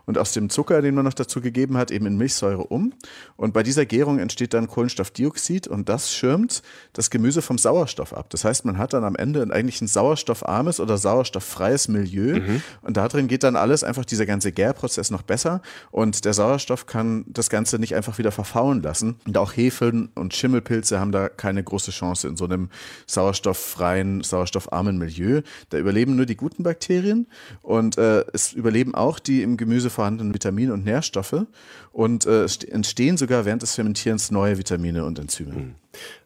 und 0.06 0.18
aus 0.18 0.32
dem 0.32 0.50
Zucker, 0.50 0.82
den 0.82 0.94
man 0.94 1.04
noch 1.04 1.14
dazu 1.14 1.40
gegeben 1.40 1.76
hat, 1.76 1.90
eben 1.90 2.06
in 2.06 2.16
Milchsäure 2.16 2.64
um. 2.64 2.92
Und 3.36 3.52
bei 3.54 3.62
dieser 3.62 3.86
Gärung 3.86 4.18
entsteht 4.18 4.54
dann 4.54 4.68
Kohlenstoffdioxid 4.68 5.68
und 5.68 5.88
das 5.88 6.12
schirmt 6.12 6.62
das 6.92 7.10
Gemüse 7.10 7.42
vom 7.42 7.58
Sauerstoff 7.58 8.12
ab. 8.12 8.30
Das 8.30 8.44
heißt, 8.44 8.64
man 8.64 8.78
hat 8.78 8.92
dann 8.92 9.04
am 9.04 9.16
Ende 9.16 9.42
eigentlich 9.50 9.80
ein 9.80 9.86
sauerstoffarmes 9.86 10.80
oder 10.80 10.98
sauerstofffreies 10.98 11.88
Milieu 11.88 12.40
mhm. 12.40 12.62
und 12.82 12.96
darin 12.96 13.28
geht 13.28 13.42
dann 13.42 13.56
alles 13.56 13.84
einfach 13.84 14.04
dieser 14.04 14.26
ganze 14.26 14.52
Gärprozess 14.52 15.10
noch 15.10 15.22
besser 15.22 15.62
und 15.90 16.24
der 16.24 16.34
Sauerstoff 16.34 16.86
kann 16.86 17.24
das 17.28 17.50
Ganze 17.50 17.78
nicht 17.78 17.94
einfach 17.94 18.18
wieder 18.18 18.32
verfaulen 18.32 18.82
lassen. 18.82 19.16
Und 19.26 19.36
auch 19.38 19.56
Hefeln 19.56 20.10
und 20.14 20.34
Schimmelpilze 20.34 21.00
haben 21.00 21.12
da 21.12 21.28
keine 21.28 21.62
große 21.62 21.90
Chance 21.90 22.28
in 22.28 22.36
so 22.36 22.44
einem 22.44 22.68
sauerstofffreien, 23.06 24.22
sauerstoffarmen 24.22 24.98
Milieu. 24.98 25.42
Da 25.70 25.78
überleben 25.78 26.16
nur 26.16 26.26
die 26.26 26.36
guten 26.36 26.62
Bakterien 26.62 27.26
und 27.62 27.98
äh, 27.98 28.24
es 28.32 28.52
überleben 28.52 28.94
auch 28.94 29.18
die 29.18 29.42
im 29.42 29.56
Gemüse 29.56 29.71
Gemüse 29.72 29.88
vorhandenen 29.88 30.34
Vitamine 30.34 30.74
und 30.74 30.84
Nährstoffe 30.84 31.46
und 31.92 32.26
äh, 32.26 32.46
entstehen 32.70 33.16
sogar 33.16 33.46
während 33.46 33.62
des 33.62 33.74
Fermentierens 33.74 34.30
neue 34.30 34.58
Vitamine 34.58 35.06
und 35.06 35.18
Enzyme. 35.18 35.54
Hm. 35.54 35.74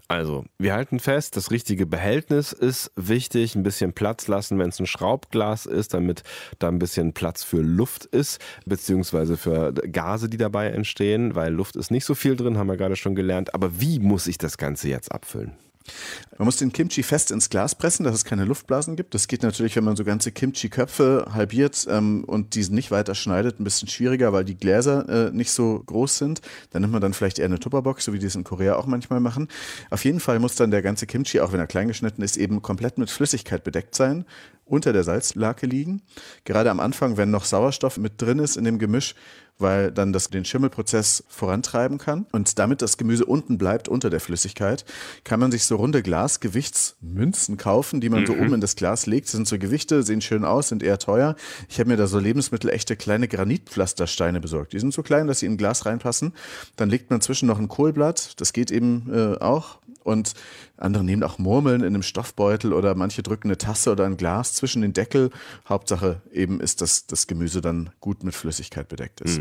Also, 0.09 0.45
wir 0.59 0.75
halten 0.75 0.99
fest, 0.99 1.37
das 1.37 1.53
richtige 1.53 1.87
Behältnis 1.87 2.53
ist 2.53 2.91
wichtig, 2.97 3.55
ein 3.55 3.63
bisschen 3.63 3.93
Platz 3.93 4.27
lassen, 4.27 4.59
wenn 4.59 4.71
es 4.71 4.81
ein 4.81 4.87
Schraubglas 4.87 5.67
ist, 5.67 5.95
damit 5.95 6.25
da 6.59 6.67
ein 6.69 6.81
bisschen 6.81 7.13
Platz 7.13 7.45
für 7.45 7.61
Luft 7.61 8.05
ist, 8.05 8.41
beziehungsweise 8.67 9.37
für 9.37 9.73
Gase, 9.73 10.29
die 10.29 10.37
dabei 10.37 10.69
entstehen, 10.71 11.37
weil 11.37 11.53
Luft 11.53 11.77
ist 11.77 11.93
nicht 11.93 12.05
so 12.05 12.17
viel 12.17 12.35
drin, 12.35 12.59
haben 12.59 12.69
wir 12.69 12.77
gerade 12.77 12.97
schon 12.97 13.15
gelernt. 13.15 13.55
Aber 13.55 13.81
wie 13.81 14.01
muss 14.01 14.27
ich 14.27 14.39
das 14.39 14.59
Ganze 14.59 14.89
jetzt 14.89 15.13
abfüllen? 15.13 15.53
Man 16.39 16.47
muss 16.47 16.57
den 16.57 16.73
Kimchi 16.73 17.03
fest 17.03 17.31
ins 17.31 17.51
Glas 17.51 17.75
pressen, 17.75 18.05
dass 18.05 18.15
es 18.15 18.25
keine 18.25 18.45
Luftblasen 18.45 18.97
gibt. 18.97 19.15
Das 19.15 19.29
geht 19.29 19.43
natürlich, 19.43 19.77
wenn 19.77 19.85
man 19.85 19.97
so 19.97 20.05
ganze 20.05 20.33
Kimchi-Köpfe 20.33 21.27
halbiert 21.33 21.87
ähm, 21.91 22.25
und 22.25 22.55
diesen 22.55 22.75
nicht 22.75 22.91
weiter 22.91 23.15
schneidet, 23.15 23.59
ein 23.59 23.65
bisschen 23.65 23.89
schwieriger, 23.89 24.33
weil 24.33 24.45
die 24.45 24.57
Gläser 24.57 25.09
äh, 25.09 25.31
nicht 25.31 25.51
so 25.51 25.83
groß 25.87 26.19
sind. 26.19 26.41
Dann 26.71 26.83
nimmt 26.83 26.93
man 26.93 27.03
dann 27.03 27.15
vielleicht 27.15 27.39
eher 27.39 27.47
eine 27.47 27.59
Tupperbox, 27.59 28.05
so 28.05 28.13
wie 28.13 28.19
die 28.19 28.27
es 28.27 28.35
in 28.35 28.45
Korea 28.45 28.77
auch 28.77 28.87
manchmal 28.87 29.21
machen. 29.21 29.49
Auf 29.91 30.05
jeden 30.05 30.21
Fall 30.21 30.39
muss 30.39 30.55
dann 30.57 30.71
der 30.71 30.83
ganze 30.83 31.07
Kimchi, 31.07 31.41
auch 31.41 31.53
wenn 31.53 31.61
er 31.61 31.67
klein 31.67 31.89
geschnitten 31.89 32.23
ist, 32.23 32.37
eben 32.37 32.63
komplett 32.63 32.99
mit 32.99 33.11
Flüssigkeit 33.11 33.65
bedeckt 33.65 33.95
sein 33.95 34.25
unter 34.67 34.93
der 34.93 35.05
Salzlake 35.05 35.67
liegen. 35.67 36.03
Gerade 36.45 36.71
am 36.71 36.81
Anfang, 36.81 37.17
wenn 37.17 37.31
noch 37.31 37.45
Sauerstoff 37.45 37.99
mit 37.99 38.21
drin 38.21 38.41
ist 38.41 38.57
in 38.57 38.65
dem 38.65 38.79
Gemisch, 38.79 39.15
weil 39.59 39.91
dann 39.93 40.13
das 40.13 40.31
den 40.31 40.45
Schimmelprozess 40.45 41.25
vorantreiben 41.29 41.99
kann. 41.99 42.27
Und 42.33 42.59
damit 42.59 42.83
das 42.83 42.97
Gemüse 42.97 43.25
unten 43.25 43.59
bleibt, 43.59 43.89
unter 43.89 44.11
der 44.11 44.21
Flüssigkeit, 44.21 44.85
kann 45.25 45.41
man 45.41 45.51
sich 45.51 45.65
so 45.65 45.77
runde 45.77 46.03
Glasgewichtsmünzen 46.03 47.57
kaufen, 47.57 48.01
die 48.01 48.09
man 48.09 48.23
mhm. 48.23 48.27
so 48.27 48.33
oben 48.35 48.55
in 48.55 48.61
das 48.61 48.77
Glas 48.77 49.07
legt. 49.07 49.27
Das 49.27 49.33
sind 49.33 49.49
so 49.49 49.59
Gewichte, 49.59 50.03
sehen 50.03 50.21
schön 50.21 50.45
aus, 50.45 50.69
sind 50.69 50.83
eher 50.83 50.99
teuer. 50.99 51.37
Ich 51.69 51.79
habe 51.79 51.91
mir 51.91 51.97
da 51.97 52.07
so 52.07 52.19
lebensmittelechte 52.19 52.97
kleine 52.97 53.29
Granitpflastersteine 53.29 54.41
besorgt. 54.41 54.73
Die 54.73 54.81
sind 54.81 54.93
so 54.93 55.03
klein, 55.03 55.27
dass 55.27 55.41
sie 55.41 55.47
in 55.47 55.53
ein 55.53 55.59
Glas 55.59 55.87
reinpassen. 55.87 56.33
Dann 56.77 56.91
legt 56.91 57.11
man 57.11 57.21
zwischen 57.21 57.47
noch 57.47 57.59
ein 57.59 57.69
Kohlblatt, 57.69 58.41
das 58.41 58.53
geht 58.53 58.71
eben 58.71 59.11
äh, 59.13 59.39
auch. 59.39 59.79
Und 60.07 60.35
andere 60.77 61.03
nehmen 61.03 61.25
auch 61.25 61.39
Murmeln 61.39 61.81
in 61.81 61.89
einem 61.89 62.03
Stoffbeutel 62.03 62.73
oder 62.73 62.95
manche 62.95 63.25
drücken 63.25 63.49
eine 63.49 63.59
Tasse 63.59 63.91
oder 63.91 64.05
ein 64.05 64.17
Glas 64.17 64.55
zwischen 64.55 64.83
den 64.83 64.93
Deckel. 64.93 65.31
Hauptsache 65.69 66.23
eben 66.33 66.61
ist, 66.61 66.81
dass 66.81 67.09
das 67.09 67.27
Gemüse 67.27 67.61
dann 67.61 67.91
gut 67.99 68.23
mit 68.23 68.35
Flüssigkeit 68.35 68.89
bedeckt 68.89 69.21
ist. 69.21 69.41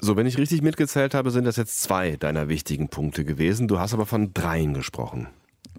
So, 0.00 0.16
wenn 0.16 0.26
ich 0.26 0.38
richtig 0.38 0.62
mitgezählt 0.62 1.14
habe, 1.14 1.30
sind 1.30 1.44
das 1.44 1.56
jetzt 1.56 1.82
zwei 1.82 2.16
deiner 2.16 2.48
wichtigen 2.48 2.88
Punkte 2.88 3.24
gewesen. 3.24 3.68
Du 3.68 3.78
hast 3.78 3.94
aber 3.94 4.06
von 4.06 4.34
dreien 4.34 4.74
gesprochen. 4.74 5.28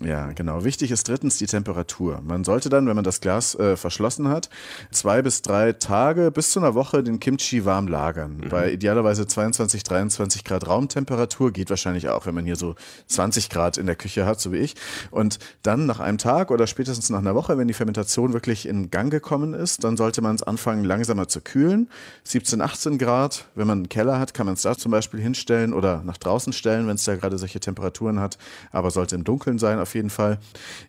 Ja, 0.04 0.32
genau. 0.34 0.64
Wichtig 0.64 0.92
ist 0.92 1.08
drittens 1.08 1.38
die 1.38 1.48
Temperatur. 1.48 2.22
Man 2.24 2.44
sollte 2.44 2.70
dann, 2.70 2.88
wenn 2.88 2.96
man 2.96 3.04
das 3.04 3.22
Glas 3.22 3.56
äh, 3.56 3.76
verschlossen 3.76 4.28
hat, 4.28 4.50
zwei 4.92 5.22
bis 5.22 5.42
drei 5.42 5.74
Tage 5.74 6.32
bis 6.32 6.52
zu 6.52 6.60
einer 6.60 6.76
Woche 6.76 7.04
den 7.04 7.20
Kimchi 7.20 7.66
warm 7.66 7.88
lagern. 7.88 8.38
Mhm. 8.38 8.50
Bei 8.50 8.72
idealerweise 8.72 9.26
22, 9.26 9.84
23 9.84 10.44
Grad 10.44 10.68
Raumtemperatur 10.68 11.52
geht 11.52 11.70
wahrscheinlich 11.70 12.10
auch, 12.10 12.26
wenn 12.26 12.36
man 12.36 12.46
hier 12.46 12.56
so 12.56 12.76
20 13.08 13.50
Grad 13.50 13.78
in 13.78 13.88
der 13.88 13.96
Küche 13.96 14.26
hat, 14.26 14.40
so 14.40 14.52
wie 14.52 14.58
ich. 14.58 14.76
Und 15.10 15.40
dann 15.64 15.86
nach 15.86 16.00
einem 16.00 16.20
Tag 16.20 16.52
oder 16.52 16.68
spätestens 16.68 17.10
nach 17.10 17.20
einer 17.20 17.34
Woche, 17.34 17.58
wenn 17.58 17.68
die 17.68 17.74
Fermentation 17.74 18.34
wirklich 18.34 18.68
in 18.68 18.92
Gang 18.92 19.12
gekommen 19.12 19.54
ist, 19.54 19.84
dann 19.84 19.98
sollte 19.98 20.22
man 20.22 20.36
es 20.36 20.44
anfangen, 20.44 20.84
langsamer 20.84 21.28
zu 21.28 21.42
kühlen. 21.42 21.90
17, 22.24 22.62
18 22.62 22.98
Grad. 22.98 23.46
Wenn 23.56 23.68
man 23.68 23.80
einen 23.80 23.90
Keller 23.90 24.20
hat, 24.20 24.34
kann 24.34 24.46
man 24.46 24.54
es 24.54 24.62
da 24.62 24.78
zum 24.78 24.92
Beispiel 24.92 25.20
hinstellen 25.20 25.74
oder 25.74 26.04
nach 26.04 26.18
draußen 26.18 26.54
stellen, 26.54 26.88
wenn 26.88 26.96
es 26.96 27.04
da 27.04 27.16
gerade 27.16 27.38
solche 27.38 27.60
Temperaturen 27.60 28.20
hat. 28.20 28.38
Aber 28.72 28.92
sollte 28.92 29.16
im 29.16 29.24
Dunkeln 29.24 29.58
sein 29.58 29.80
auf 29.88 29.96
jeden 29.96 30.10
Fall. 30.10 30.38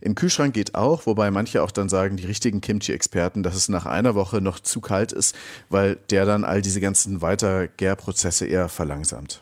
Im 0.00 0.16
Kühlschrank 0.16 0.54
geht 0.54 0.74
auch, 0.74 1.06
wobei 1.06 1.30
manche 1.30 1.62
auch 1.62 1.70
dann 1.70 1.88
sagen, 1.88 2.16
die 2.16 2.26
richtigen 2.26 2.60
Kimchi-Experten, 2.60 3.44
dass 3.44 3.54
es 3.54 3.68
nach 3.68 3.86
einer 3.86 4.16
Woche 4.16 4.40
noch 4.40 4.58
zu 4.58 4.80
kalt 4.80 5.12
ist, 5.12 5.36
weil 5.70 5.96
der 6.10 6.26
dann 6.26 6.42
all 6.44 6.62
diese 6.62 6.80
ganzen 6.80 7.22
Weitergärprozesse 7.22 8.46
eher 8.46 8.68
verlangsamt. 8.68 9.40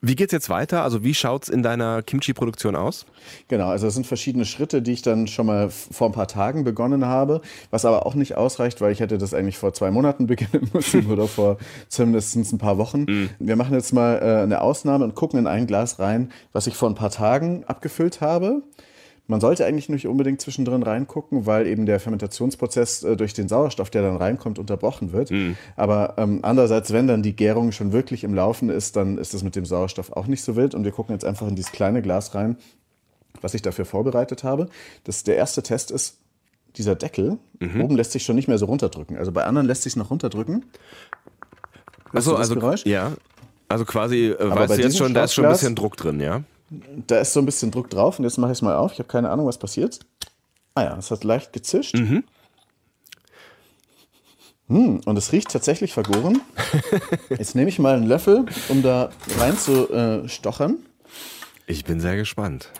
Wie 0.00 0.16
geht's 0.16 0.32
jetzt 0.32 0.48
weiter? 0.48 0.82
Also 0.82 1.04
wie 1.04 1.14
schaut's 1.14 1.48
in 1.48 1.62
deiner 1.62 2.02
Kimchi-Produktion 2.02 2.76
aus? 2.76 3.06
Genau, 3.48 3.68
also 3.68 3.86
es 3.86 3.94
sind 3.94 4.06
verschiedene 4.06 4.44
Schritte, 4.44 4.82
die 4.82 4.92
ich 4.92 5.02
dann 5.02 5.26
schon 5.26 5.46
mal 5.46 5.70
vor 5.70 6.08
ein 6.08 6.12
paar 6.12 6.28
Tagen 6.28 6.64
begonnen 6.64 7.04
habe, 7.04 7.40
was 7.70 7.84
aber 7.84 8.06
auch 8.06 8.14
nicht 8.14 8.36
ausreicht, 8.36 8.80
weil 8.80 8.92
ich 8.92 9.00
hätte 9.00 9.18
das 9.18 9.34
eigentlich 9.34 9.58
vor 9.58 9.72
zwei 9.74 9.90
Monaten 9.90 10.26
beginnen 10.32 10.70
müssen 10.72 11.10
oder 11.10 11.26
vor 11.26 11.58
zumindest 11.88 12.36
ein 12.36 12.58
paar 12.58 12.78
Wochen. 12.78 13.04
Mhm. 13.08 13.30
Wir 13.38 13.56
machen 13.56 13.74
jetzt 13.74 13.92
mal 13.92 14.18
äh, 14.22 14.42
eine 14.42 14.60
Ausnahme 14.60 15.04
und 15.04 15.14
gucken 15.14 15.38
in 15.38 15.46
ein 15.46 15.66
Glas 15.66 15.98
rein, 15.98 16.30
was 16.52 16.66
ich 16.66 16.76
vor 16.76 16.88
ein 16.88 16.94
paar 16.94 17.10
Tagen 17.10 17.64
abgefüllt 17.64 18.20
habe. 18.20 18.62
Man 19.28 19.40
sollte 19.40 19.64
eigentlich 19.64 19.88
nicht 19.88 20.06
unbedingt 20.06 20.40
zwischendrin 20.40 20.82
reingucken, 20.82 21.46
weil 21.46 21.66
eben 21.66 21.86
der 21.86 22.00
Fermentationsprozess 22.00 23.04
äh, 23.04 23.16
durch 23.16 23.34
den 23.34 23.48
Sauerstoff, 23.48 23.88
der 23.88 24.02
dann 24.02 24.16
reinkommt, 24.16 24.58
unterbrochen 24.58 25.12
wird. 25.12 25.30
Mhm. 25.30 25.56
Aber 25.76 26.14
ähm, 26.18 26.40
andererseits, 26.42 26.92
wenn 26.92 27.06
dann 27.06 27.22
die 27.22 27.36
Gärung 27.36 27.72
schon 27.72 27.92
wirklich 27.92 28.24
im 28.24 28.34
Laufen 28.34 28.68
ist, 28.68 28.96
dann 28.96 29.18
ist 29.18 29.32
es 29.32 29.42
mit 29.42 29.54
dem 29.54 29.64
Sauerstoff 29.64 30.12
auch 30.12 30.26
nicht 30.26 30.42
so 30.42 30.56
wild. 30.56 30.74
Und 30.74 30.84
wir 30.84 30.92
gucken 30.92 31.14
jetzt 31.14 31.24
einfach 31.24 31.46
in 31.46 31.54
dieses 31.54 31.72
kleine 31.72 32.02
Glas 32.02 32.34
rein, 32.34 32.56
was 33.40 33.54
ich 33.54 33.62
dafür 33.62 33.84
vorbereitet 33.84 34.42
habe. 34.42 34.68
Das, 35.04 35.22
der 35.22 35.36
erste 35.36 35.62
Test 35.62 35.92
ist 35.92 36.18
dieser 36.76 36.96
Deckel. 36.96 37.38
Mhm. 37.60 37.82
Oben 37.82 37.96
lässt 37.96 38.12
sich 38.12 38.24
schon 38.24 38.36
nicht 38.36 38.48
mehr 38.48 38.58
so 38.58 38.66
runterdrücken. 38.66 39.16
Also 39.16 39.30
bei 39.30 39.44
anderen 39.44 39.66
lässt 39.66 39.82
sich 39.82 39.92
es 39.92 39.96
noch 39.96 40.10
runterdrücken. 40.10 40.64
Achso, 42.12 42.34
also 42.34 42.54
Geräusch? 42.54 42.84
ja. 42.84 43.12
Also 43.68 43.86
quasi, 43.86 44.26
äh, 44.26 44.50
weißt 44.50 44.76
du 44.76 44.82
jetzt 44.82 44.98
schon, 44.98 45.14
da 45.14 45.24
ist 45.24 45.32
schon 45.32 45.46
ein 45.46 45.52
bisschen 45.52 45.74
Druck 45.74 45.96
drin, 45.96 46.20
ja? 46.20 46.42
Da 47.06 47.20
ist 47.20 47.32
so 47.32 47.40
ein 47.40 47.46
bisschen 47.46 47.70
Druck 47.70 47.90
drauf 47.90 48.18
und 48.18 48.24
jetzt 48.24 48.38
mache 48.38 48.52
ich 48.52 48.58
es 48.58 48.62
mal 48.62 48.76
auf. 48.76 48.92
Ich 48.92 48.98
habe 48.98 49.08
keine 49.08 49.30
Ahnung, 49.30 49.46
was 49.46 49.58
passiert. 49.58 50.00
Ah 50.74 50.84
ja, 50.84 50.96
es 50.96 51.10
hat 51.10 51.24
leicht 51.24 51.52
gezischt. 51.52 51.96
Mhm. 51.96 52.24
Hm, 54.68 55.00
und 55.04 55.18
es 55.18 55.32
riecht 55.32 55.50
tatsächlich 55.50 55.92
vergoren. 55.92 56.40
Jetzt 57.28 57.54
nehme 57.54 57.68
ich 57.68 57.78
mal 57.78 57.96
einen 57.96 58.06
Löffel, 58.06 58.46
um 58.68 58.82
da 58.82 59.10
rein 59.38 59.58
zu 59.58 59.90
äh, 59.92 60.28
stochern. 60.28 60.78
Ich 61.66 61.84
bin 61.84 62.00
sehr 62.00 62.16
gespannt. 62.16 62.70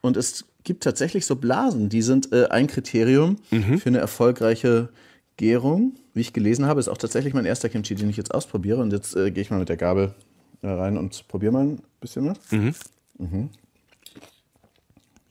Und 0.00 0.16
es 0.16 0.46
gibt 0.64 0.82
tatsächlich 0.82 1.26
so 1.26 1.36
Blasen, 1.36 1.88
die 1.88 2.02
sind 2.02 2.32
äh, 2.32 2.46
ein 2.48 2.66
Kriterium 2.66 3.36
mhm. 3.50 3.78
für 3.78 3.88
eine 3.88 3.98
erfolgreiche 3.98 4.88
Gärung. 5.36 5.94
Wie 6.12 6.20
ich 6.20 6.32
gelesen 6.32 6.66
habe, 6.66 6.80
ist 6.80 6.88
auch 6.88 6.98
tatsächlich 6.98 7.34
mein 7.34 7.44
erster 7.44 7.68
Kimchi, 7.68 7.94
den 7.94 8.10
ich 8.10 8.16
jetzt 8.16 8.34
ausprobiere. 8.34 8.80
Und 8.80 8.92
jetzt 8.92 9.14
äh, 9.14 9.30
gehe 9.30 9.42
ich 9.42 9.50
mal 9.50 9.60
mit 9.60 9.68
der 9.68 9.76
Gabel 9.76 10.14
äh, 10.62 10.68
rein 10.68 10.98
und 10.98 11.28
probiere 11.28 11.52
mal 11.52 11.64
ein 11.64 11.82
bisschen 12.00 12.26
was. 12.26 12.38
Mhm. 12.50 12.74
Mhm. 13.18 13.50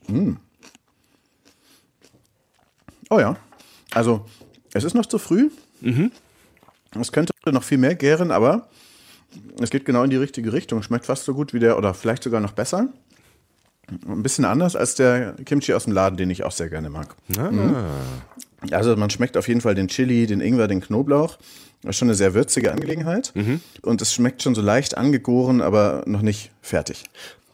Mm. 0.08 0.36
Oh 3.10 3.18
ja. 3.18 3.36
Also, 3.92 4.26
es 4.72 4.84
ist 4.84 4.94
noch 4.94 5.06
zu 5.06 5.18
früh. 5.18 5.50
Mhm. 5.80 6.12
Es 6.98 7.12
könnte 7.12 7.32
noch 7.46 7.62
viel 7.62 7.78
mehr 7.78 7.94
gären, 7.94 8.30
aber 8.30 8.68
es 9.60 9.70
geht 9.70 9.84
genau 9.84 10.02
in 10.04 10.10
die 10.10 10.16
richtige 10.16 10.52
Richtung. 10.52 10.82
Schmeckt 10.82 11.06
fast 11.06 11.24
so 11.24 11.34
gut 11.34 11.52
wie 11.52 11.58
der, 11.58 11.78
oder 11.78 11.94
vielleicht 11.94 12.22
sogar 12.22 12.40
noch 12.40 12.52
besser. 12.52 12.88
Ein 14.06 14.22
bisschen 14.22 14.44
anders 14.44 14.76
als 14.76 14.94
der 14.96 15.34
Kimchi 15.44 15.72
aus 15.72 15.84
dem 15.84 15.94
Laden, 15.94 16.16
den 16.16 16.28
ich 16.28 16.44
auch 16.44 16.52
sehr 16.52 16.68
gerne 16.68 16.90
mag. 16.90 17.14
Ah. 17.38 17.50
Mhm. 17.50 17.76
Also 18.70 18.96
man 18.96 19.08
schmeckt 19.08 19.36
auf 19.36 19.48
jeden 19.48 19.60
Fall 19.60 19.74
den 19.74 19.88
Chili, 19.88 20.26
den 20.26 20.40
Ingwer, 20.40 20.68
den 20.68 20.80
Knoblauch. 20.80 21.38
Das 21.82 21.90
ist 21.90 21.96
schon 21.96 22.08
eine 22.08 22.16
sehr 22.16 22.34
würzige 22.34 22.72
Angelegenheit. 22.72 23.32
Mhm. 23.34 23.60
Und 23.82 24.02
es 24.02 24.12
schmeckt 24.12 24.42
schon 24.42 24.54
so 24.54 24.62
leicht 24.62 24.96
angegoren, 24.98 25.62
aber 25.62 26.02
noch 26.06 26.22
nicht 26.22 26.50
fertig. 26.60 27.04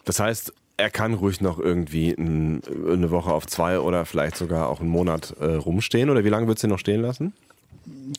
Das 0.05 0.21
heißt, 0.21 0.53
er 0.77 0.91
kann 0.91 1.15
ruhig 1.15 1.41
noch 1.41 1.59
irgendwie 1.59 2.17
eine 2.17 3.11
Woche 3.11 3.33
auf 3.33 3.47
zwei 3.47 3.79
oder 3.79 4.05
vielleicht 4.05 4.37
sogar 4.37 4.69
auch 4.69 4.81
einen 4.81 4.91
Monat 4.91 5.35
äh, 5.41 5.55
rumstehen. 5.55 6.11
Oder 6.11 6.25
wie 6.25 6.29
lange 6.29 6.47
würdest 6.47 6.65
du 6.65 6.67
ihn 6.67 6.71
noch 6.71 6.79
stehen 6.79 7.01
lassen? 7.01 7.33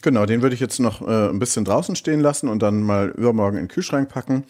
Genau, 0.02 0.26
den 0.26 0.42
würde 0.42 0.54
ich 0.54 0.60
jetzt 0.60 0.78
noch 0.78 1.02
äh, 1.02 1.28
ein 1.28 1.38
bisschen 1.38 1.64
draußen 1.64 1.96
stehen 1.96 2.20
lassen 2.20 2.48
und 2.48 2.62
dann 2.62 2.82
mal 2.82 3.08
übermorgen 3.10 3.58
in 3.58 3.64
den 3.64 3.68
Kühlschrank 3.68 4.08
packen. 4.08 4.44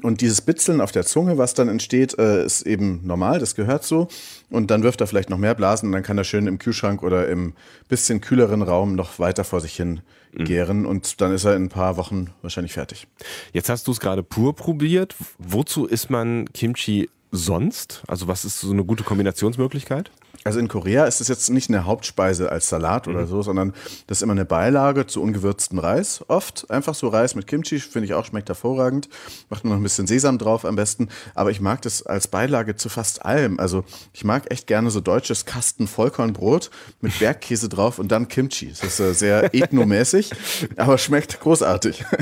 Und 0.00 0.22
dieses 0.22 0.40
Bitzeln 0.40 0.80
auf 0.80 0.90
der 0.90 1.04
Zunge, 1.04 1.36
was 1.36 1.52
dann 1.52 1.68
entsteht, 1.68 2.18
äh, 2.18 2.44
ist 2.44 2.62
eben 2.62 3.00
normal, 3.04 3.38
das 3.38 3.54
gehört 3.54 3.84
so. 3.84 4.08
Und 4.48 4.70
dann 4.70 4.82
wirft 4.82 5.02
er 5.02 5.06
vielleicht 5.06 5.28
noch 5.28 5.36
mehr 5.36 5.54
Blasen 5.54 5.88
und 5.88 5.92
dann 5.92 6.02
kann 6.02 6.16
er 6.16 6.24
schön 6.24 6.46
im 6.46 6.58
Kühlschrank 6.58 7.02
oder 7.02 7.28
im 7.28 7.52
bisschen 7.88 8.22
kühleren 8.22 8.62
Raum 8.62 8.94
noch 8.94 9.18
weiter 9.18 9.44
vor 9.44 9.60
sich 9.60 9.76
hin 9.76 10.00
mhm. 10.32 10.44
gären 10.44 10.86
und 10.86 11.20
dann 11.20 11.32
ist 11.32 11.44
er 11.44 11.56
in 11.56 11.64
ein 11.64 11.68
paar 11.68 11.98
Wochen 11.98 12.30
wahrscheinlich 12.40 12.72
fertig. 12.72 13.06
Jetzt 13.52 13.68
hast 13.68 13.86
du 13.86 13.92
es 13.92 14.00
gerade 14.00 14.22
pur 14.22 14.56
probiert. 14.56 15.14
Wozu 15.38 15.84
isst 15.84 16.08
man 16.08 16.50
Kimchi 16.54 17.10
sonst? 17.30 18.02
Also 18.08 18.28
was 18.28 18.46
ist 18.46 18.60
so 18.60 18.72
eine 18.72 18.84
gute 18.84 19.04
Kombinationsmöglichkeit? 19.04 20.10
Also 20.44 20.58
in 20.58 20.68
Korea 20.68 21.04
ist 21.04 21.20
es 21.20 21.28
jetzt 21.28 21.50
nicht 21.50 21.68
eine 21.68 21.84
Hauptspeise 21.84 22.50
als 22.50 22.68
Salat 22.68 23.06
oder 23.06 23.22
mhm. 23.22 23.26
so, 23.28 23.42
sondern 23.42 23.74
das 24.06 24.18
ist 24.18 24.22
immer 24.22 24.32
eine 24.32 24.44
Beilage 24.44 25.06
zu 25.06 25.22
ungewürztem 25.22 25.78
Reis. 25.78 26.24
Oft 26.26 26.68
einfach 26.70 26.94
so 26.94 27.08
Reis 27.08 27.34
mit 27.34 27.46
Kimchi, 27.46 27.78
finde 27.78 28.06
ich 28.06 28.14
auch, 28.14 28.24
schmeckt 28.24 28.48
hervorragend. 28.48 29.08
Macht 29.50 29.64
man 29.64 29.72
noch 29.72 29.80
ein 29.80 29.82
bisschen 29.82 30.06
Sesam 30.06 30.38
drauf 30.38 30.64
am 30.64 30.74
besten. 30.74 31.08
Aber 31.34 31.50
ich 31.50 31.60
mag 31.60 31.82
das 31.82 32.04
als 32.04 32.26
Beilage 32.26 32.74
zu 32.74 32.88
fast 32.88 33.24
allem. 33.24 33.60
Also 33.60 33.84
ich 34.12 34.24
mag 34.24 34.50
echt 34.50 34.66
gerne 34.66 34.90
so 34.90 35.00
deutsches 35.00 35.44
Kasten 35.44 35.86
Vollkornbrot 35.86 36.70
mit 37.00 37.16
Bergkäse 37.18 37.68
drauf 37.68 38.00
und 38.00 38.10
dann 38.10 38.26
Kimchi. 38.26 38.68
Das 38.68 38.82
ist 38.82 39.00
äh, 39.00 39.14
sehr 39.14 39.54
ethnomäßig, 39.54 40.32
aber 40.76 40.98
schmeckt 40.98 41.40
großartig. 41.40 42.04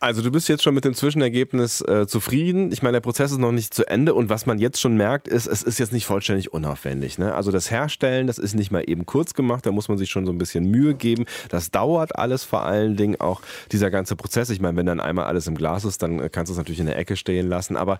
Also 0.00 0.22
du 0.22 0.30
bist 0.30 0.48
jetzt 0.48 0.62
schon 0.62 0.74
mit 0.74 0.86
dem 0.86 0.94
Zwischenergebnis 0.94 1.82
äh, 1.82 2.06
zufrieden. 2.06 2.72
Ich 2.72 2.82
meine, 2.82 2.94
der 2.94 3.00
Prozess 3.00 3.32
ist 3.32 3.38
noch 3.38 3.52
nicht 3.52 3.74
zu 3.74 3.86
Ende 3.86 4.14
und 4.14 4.30
was 4.30 4.46
man 4.46 4.58
jetzt 4.58 4.80
schon 4.80 4.96
merkt, 4.96 5.28
ist, 5.28 5.46
es 5.46 5.62
ist 5.62 5.78
jetzt 5.78 5.92
nicht 5.92 6.06
vollständig 6.06 6.54
unaufwendig 6.54 7.11
schwierig. 7.12 7.18
Ne? 7.18 7.34
Also 7.34 7.50
das 7.50 7.70
Herstellen, 7.70 8.26
das 8.26 8.38
ist 8.38 8.54
nicht 8.54 8.70
mal 8.70 8.84
eben 8.86 9.06
kurz 9.06 9.34
gemacht, 9.34 9.66
da 9.66 9.72
muss 9.72 9.88
man 9.88 9.98
sich 9.98 10.10
schon 10.10 10.26
so 10.26 10.32
ein 10.32 10.38
bisschen 10.38 10.70
Mühe 10.70 10.94
geben. 10.94 11.24
Das 11.48 11.70
dauert 11.70 12.16
alles 12.16 12.44
vor 12.44 12.64
allen 12.64 12.96
Dingen 12.96 13.20
auch 13.20 13.40
dieser 13.70 13.90
ganze 13.90 14.16
Prozess. 14.16 14.50
Ich 14.50 14.60
meine, 14.60 14.76
wenn 14.76 14.86
dann 14.86 15.00
einmal 15.00 15.26
alles 15.26 15.46
im 15.46 15.54
Glas 15.54 15.84
ist, 15.84 16.02
dann 16.02 16.30
kannst 16.30 16.50
du 16.50 16.54
es 16.54 16.58
natürlich 16.58 16.80
in 16.80 16.86
der 16.86 16.96
Ecke 16.96 17.16
stehen 17.16 17.48
lassen. 17.48 17.76
Aber 17.76 17.98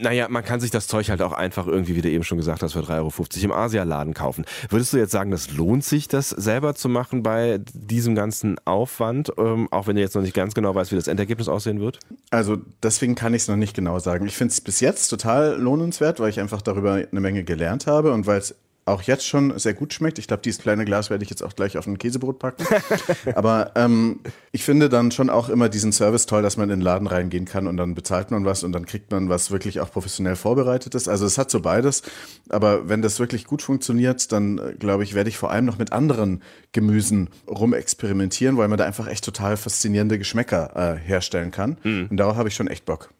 naja, 0.00 0.28
man 0.28 0.44
kann 0.44 0.60
sich 0.60 0.70
das 0.70 0.86
Zeug 0.86 1.08
halt 1.10 1.22
auch 1.22 1.32
einfach 1.32 1.66
irgendwie, 1.66 1.96
wie 1.96 2.02
du 2.02 2.10
eben 2.10 2.24
schon 2.24 2.38
gesagt 2.38 2.62
hast, 2.62 2.72
für 2.72 2.80
3,50 2.80 2.92
Euro 2.98 3.12
im 3.44 3.52
Asialaden 3.52 4.14
kaufen. 4.14 4.44
Würdest 4.68 4.92
du 4.92 4.96
jetzt 4.96 5.12
sagen, 5.12 5.30
das 5.30 5.52
lohnt 5.52 5.84
sich, 5.84 6.08
das 6.08 6.30
selber 6.30 6.74
zu 6.74 6.88
machen 6.88 7.22
bei 7.22 7.60
diesem 7.72 8.14
ganzen 8.14 8.56
Aufwand, 8.64 9.32
ähm, 9.38 9.68
auch 9.70 9.86
wenn 9.86 9.96
du 9.96 10.02
jetzt 10.02 10.14
noch 10.14 10.22
nicht 10.22 10.34
ganz 10.34 10.54
genau 10.54 10.74
weißt, 10.74 10.92
wie 10.92 10.96
das 10.96 11.08
Endergebnis 11.08 11.48
aussehen 11.48 11.80
wird? 11.80 11.98
Also 12.30 12.58
deswegen 12.82 13.14
kann 13.14 13.34
ich 13.34 13.42
es 13.42 13.48
noch 13.48 13.56
nicht 13.56 13.74
genau 13.74 13.98
sagen. 13.98 14.26
Ich 14.26 14.36
finde 14.36 14.52
es 14.52 14.60
bis 14.60 14.80
jetzt 14.80 15.08
total 15.08 15.58
lohnenswert, 15.58 16.20
weil 16.20 16.30
ich 16.30 16.40
einfach 16.40 16.62
darüber 16.62 16.94
eine 16.94 17.20
Menge 17.20 17.44
gelernt 17.44 17.86
habe 17.86 18.12
und 18.12 18.26
weil 18.26 18.38
es 18.38 18.54
auch 18.90 19.02
jetzt 19.02 19.26
schon 19.26 19.58
sehr 19.58 19.74
gut 19.74 19.92
schmeckt. 19.92 20.18
Ich 20.18 20.26
glaube, 20.26 20.42
dieses 20.42 20.60
kleine 20.60 20.84
Glas 20.84 21.10
werde 21.10 21.24
ich 21.24 21.30
jetzt 21.30 21.42
auch 21.42 21.54
gleich 21.54 21.78
auf 21.78 21.86
ein 21.86 21.98
Käsebrot 21.98 22.38
packen. 22.38 22.64
Aber 23.34 23.72
ähm, 23.74 24.20
ich 24.52 24.64
finde 24.64 24.88
dann 24.88 25.10
schon 25.10 25.30
auch 25.30 25.48
immer 25.48 25.68
diesen 25.68 25.92
Service 25.92 26.26
toll, 26.26 26.42
dass 26.42 26.56
man 26.56 26.64
in 26.64 26.78
den 26.78 26.80
Laden 26.80 27.06
reingehen 27.06 27.44
kann 27.44 27.66
und 27.66 27.76
dann 27.76 27.94
bezahlt 27.94 28.30
man 28.30 28.44
was 28.44 28.64
und 28.64 28.72
dann 28.72 28.86
kriegt 28.86 29.10
man 29.10 29.28
was 29.28 29.50
wirklich 29.50 29.80
auch 29.80 29.90
professionell 29.90 30.36
vorbereitet 30.36 30.94
ist. 30.94 31.08
Also 31.08 31.26
es 31.26 31.38
hat 31.38 31.50
so 31.50 31.60
beides. 31.60 32.02
Aber 32.48 32.88
wenn 32.88 33.02
das 33.02 33.18
wirklich 33.18 33.44
gut 33.44 33.62
funktioniert, 33.62 34.32
dann 34.32 34.58
äh, 34.58 34.74
glaube 34.78 35.04
ich, 35.04 35.14
werde 35.14 35.30
ich 35.30 35.38
vor 35.38 35.50
allem 35.50 35.64
noch 35.64 35.78
mit 35.78 35.92
anderen 35.92 36.42
Gemüsen 36.72 37.30
rumexperimentieren, 37.48 38.56
weil 38.56 38.68
man 38.68 38.78
da 38.78 38.84
einfach 38.84 39.08
echt 39.08 39.24
total 39.24 39.56
faszinierende 39.56 40.18
Geschmäcker 40.18 40.96
äh, 40.96 40.98
herstellen 40.98 41.50
kann. 41.50 41.78
Mhm. 41.82 42.08
Und 42.10 42.16
darauf 42.16 42.36
habe 42.36 42.48
ich 42.48 42.54
schon 42.54 42.68
echt 42.68 42.84
Bock. 42.84 43.10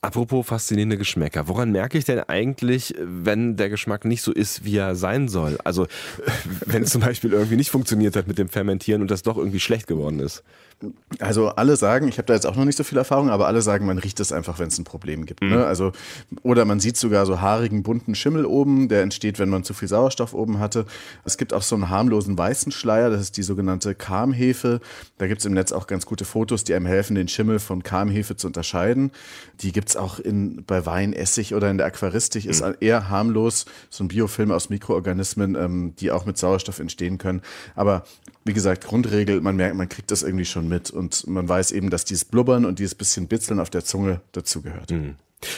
Apropos 0.00 0.46
faszinierende 0.46 0.96
Geschmäcker. 0.96 1.48
Woran 1.48 1.70
merke 1.70 1.98
ich 1.98 2.04
denn 2.04 2.20
eigentlich, 2.20 2.94
wenn 2.98 3.56
der 3.56 3.68
Geschmack 3.68 4.04
nicht 4.04 4.22
so 4.22 4.32
ist, 4.32 4.64
wie 4.64 4.76
er 4.76 4.94
sein 4.94 5.28
soll? 5.28 5.58
Also, 5.64 5.86
wenn 6.66 6.84
es 6.84 6.90
zum 6.90 7.00
Beispiel 7.00 7.32
irgendwie 7.32 7.56
nicht 7.56 7.70
funktioniert 7.70 8.16
hat 8.16 8.26
mit 8.26 8.38
dem 8.38 8.48
Fermentieren 8.48 9.02
und 9.02 9.10
das 9.10 9.22
doch 9.22 9.36
irgendwie 9.36 9.60
schlecht 9.60 9.86
geworden 9.86 10.20
ist. 10.20 10.42
Also 11.18 11.48
alle 11.50 11.76
sagen, 11.76 12.08
ich 12.08 12.18
habe 12.18 12.26
da 12.26 12.34
jetzt 12.34 12.46
auch 12.46 12.56
noch 12.56 12.64
nicht 12.64 12.76
so 12.76 12.84
viel 12.84 12.98
Erfahrung, 12.98 13.30
aber 13.30 13.46
alle 13.46 13.62
sagen, 13.62 13.86
man 13.86 13.98
riecht 13.98 14.20
es 14.20 14.32
einfach, 14.32 14.58
wenn 14.58 14.68
es 14.68 14.78
ein 14.78 14.84
Problem 14.84 15.26
gibt. 15.26 15.42
Mhm. 15.42 15.50
Ne? 15.50 15.66
Also, 15.66 15.92
oder 16.42 16.64
man 16.64 16.80
sieht 16.80 16.96
sogar 16.96 17.26
so 17.26 17.40
haarigen, 17.40 17.82
bunten 17.82 18.14
Schimmel 18.14 18.44
oben, 18.44 18.88
der 18.88 19.02
entsteht, 19.02 19.38
wenn 19.38 19.48
man 19.48 19.64
zu 19.64 19.74
viel 19.74 19.88
Sauerstoff 19.88 20.34
oben 20.34 20.58
hatte. 20.58 20.86
Es 21.24 21.38
gibt 21.38 21.52
auch 21.52 21.62
so 21.62 21.74
einen 21.74 21.88
harmlosen 21.88 22.36
weißen 22.36 22.72
Schleier, 22.72 23.10
das 23.10 23.20
ist 23.20 23.36
die 23.36 23.42
sogenannte 23.42 23.94
Karmhefe. 23.94 24.80
Da 25.18 25.26
gibt 25.26 25.40
es 25.40 25.46
im 25.46 25.54
Netz 25.54 25.72
auch 25.72 25.86
ganz 25.86 26.06
gute 26.06 26.24
Fotos, 26.24 26.64
die 26.64 26.74
einem 26.74 26.86
helfen, 26.86 27.14
den 27.14 27.28
Schimmel 27.28 27.58
von 27.58 27.82
Karmhefe 27.82 28.36
zu 28.36 28.46
unterscheiden. 28.46 29.12
Die 29.60 29.72
gibt 29.72 29.90
es 29.90 29.96
auch 29.96 30.18
in, 30.18 30.64
bei 30.64 30.84
Wein, 30.86 31.12
Essig 31.12 31.54
oder 31.54 31.70
in 31.70 31.78
der 31.78 31.86
Aquaristik, 31.86 32.46
ist 32.46 32.64
mhm. 32.64 32.74
eher 32.80 33.08
harmlos, 33.08 33.66
so 33.90 34.04
ein 34.04 34.08
Biofilm 34.08 34.50
aus 34.50 34.68
Mikroorganismen, 34.68 35.54
ähm, 35.54 35.94
die 35.98 36.10
auch 36.10 36.26
mit 36.26 36.38
Sauerstoff 36.38 36.80
entstehen 36.80 37.18
können. 37.18 37.42
Aber 37.74 38.04
wie 38.44 38.52
gesagt, 38.52 38.84
Grundregel, 38.84 39.40
man 39.40 39.56
merkt, 39.56 39.76
man 39.76 39.88
kriegt 39.88 40.10
das 40.10 40.22
irgendwie 40.22 40.44
schon 40.44 40.63
mit 40.68 40.90
und 40.90 41.26
man 41.26 41.48
weiß 41.48 41.72
eben, 41.72 41.90
dass 41.90 42.04
dieses 42.04 42.24
Blubbern 42.24 42.64
und 42.64 42.78
dieses 42.78 42.94
bisschen 42.94 43.28
Bitzeln 43.28 43.60
auf 43.60 43.70
der 43.70 43.84
Zunge 43.84 44.20
dazugehört. 44.32 44.90
Mhm. 44.90 45.16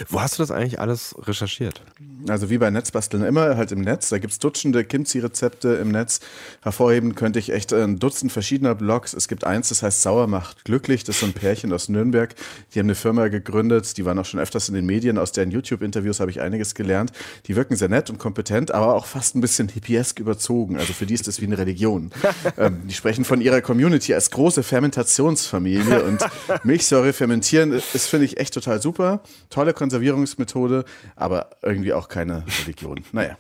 Wo 0.09 0.21
hast 0.21 0.39
du 0.39 0.43
das 0.43 0.51
eigentlich 0.51 0.81
alles 0.81 1.15
recherchiert? 1.27 1.83
Also 2.29 2.51
wie 2.51 2.59
bei 2.59 2.71
Netzbasteln 2.71 3.23
immer, 3.23 3.57
halt 3.57 3.73
im 3.73 3.81
Netz. 3.81 4.09
Da 4.09 4.19
gibt 4.19 4.33
es 4.33 4.39
Dutzende 4.39 4.85
Kimchi-Rezepte 4.85 5.75
im 5.75 5.91
Netz. 5.91 6.21
Hervorheben 6.63 7.15
könnte 7.15 7.39
ich 7.39 7.53
echt 7.53 7.73
ein 7.73 7.99
Dutzend 7.99 8.33
verschiedener 8.33 8.75
Blogs. 8.75 9.15
Es 9.15 9.29
gibt 9.29 9.45
eins, 9.45 9.69
das 9.69 9.83
heißt 9.83 10.03
Sauer 10.03 10.27
macht 10.27 10.65
glücklich. 10.65 11.05
Das 11.05 11.17
ist 11.17 11.21
so 11.21 11.27
ein 11.27 11.33
Pärchen 11.33 11.73
aus 11.73 11.89
Nürnberg. 11.89 12.35
Die 12.75 12.79
haben 12.79 12.87
eine 12.87 12.95
Firma 12.95 13.29
gegründet. 13.29 13.97
Die 13.97 14.05
waren 14.05 14.19
auch 14.19 14.25
schon 14.25 14.41
öfters 14.41 14.69
in 14.69 14.75
den 14.75 14.87
Medien. 14.87 15.19
Aus 15.19 15.33
deren 15.33 15.51
YouTube-Interviews 15.51 16.21
habe 16.21 16.31
ich 16.31 16.41
einiges 16.41 16.75
gelernt. 16.75 17.13
Die 17.47 17.55
wirken 17.55 17.77
sehr 17.77 17.89
nett 17.89 18.11
und 18.11 18.19
kompetent, 18.19 18.73
aber 18.73 18.95
auch 18.95 19.07
fast 19.07 19.37
ein 19.37 19.41
bisschen 19.41 19.69
hippiesk 19.69 20.19
überzogen. 20.19 20.77
Also 20.77 20.93
für 20.93 21.07
die 21.07 21.15
ist 21.15 21.29
das 21.29 21.41
wie 21.41 21.47
eine 21.47 21.59
Religion. 21.59 22.11
ähm, 22.59 22.81
die 22.87 22.95
sprechen 22.95 23.25
von 23.25 23.41
ihrer 23.41 23.61
Community 23.61 24.15
als 24.15 24.31
große 24.31 24.63
Fermentationsfamilie 24.63 26.03
und 26.03 26.21
Milchsäure 26.65 27.13
fermentieren 27.13 27.73
ist, 27.73 28.07
finde 28.07 28.27
ich, 28.27 28.39
echt 28.39 28.55
total 28.55 28.83
super. 28.83 29.21
Tolle 29.51 29.75
Konservierungsmethode, 29.77 30.85
aber 31.15 31.51
irgendwie 31.63 31.93
auch 31.93 32.09
keine 32.09 32.45
Religion. 32.63 32.97
Naja. 33.13 33.37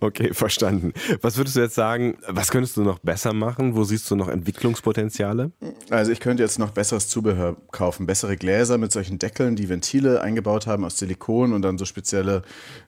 Okay, 0.00 0.34
verstanden. 0.34 0.92
Was 1.22 1.36
würdest 1.38 1.56
du 1.56 1.60
jetzt 1.60 1.74
sagen, 1.74 2.18
was 2.26 2.50
könntest 2.50 2.76
du 2.76 2.82
noch 2.82 2.98
besser 2.98 3.32
machen? 3.32 3.74
Wo 3.74 3.84
siehst 3.84 4.10
du 4.10 4.16
noch 4.16 4.28
Entwicklungspotenziale? 4.28 5.52
Also 5.88 6.12
ich 6.12 6.20
könnte 6.20 6.42
jetzt 6.42 6.58
noch 6.58 6.70
besseres 6.70 7.08
Zubehör 7.08 7.56
kaufen. 7.70 8.06
Bessere 8.06 8.36
Gläser 8.36 8.76
mit 8.76 8.92
solchen 8.92 9.18
Deckeln, 9.18 9.56
die 9.56 9.68
Ventile 9.68 10.20
eingebaut 10.20 10.66
haben 10.66 10.84
aus 10.84 10.98
Silikon 10.98 11.52
und 11.52 11.62
dann 11.62 11.78
so 11.78 11.84
spezielle 11.84 12.42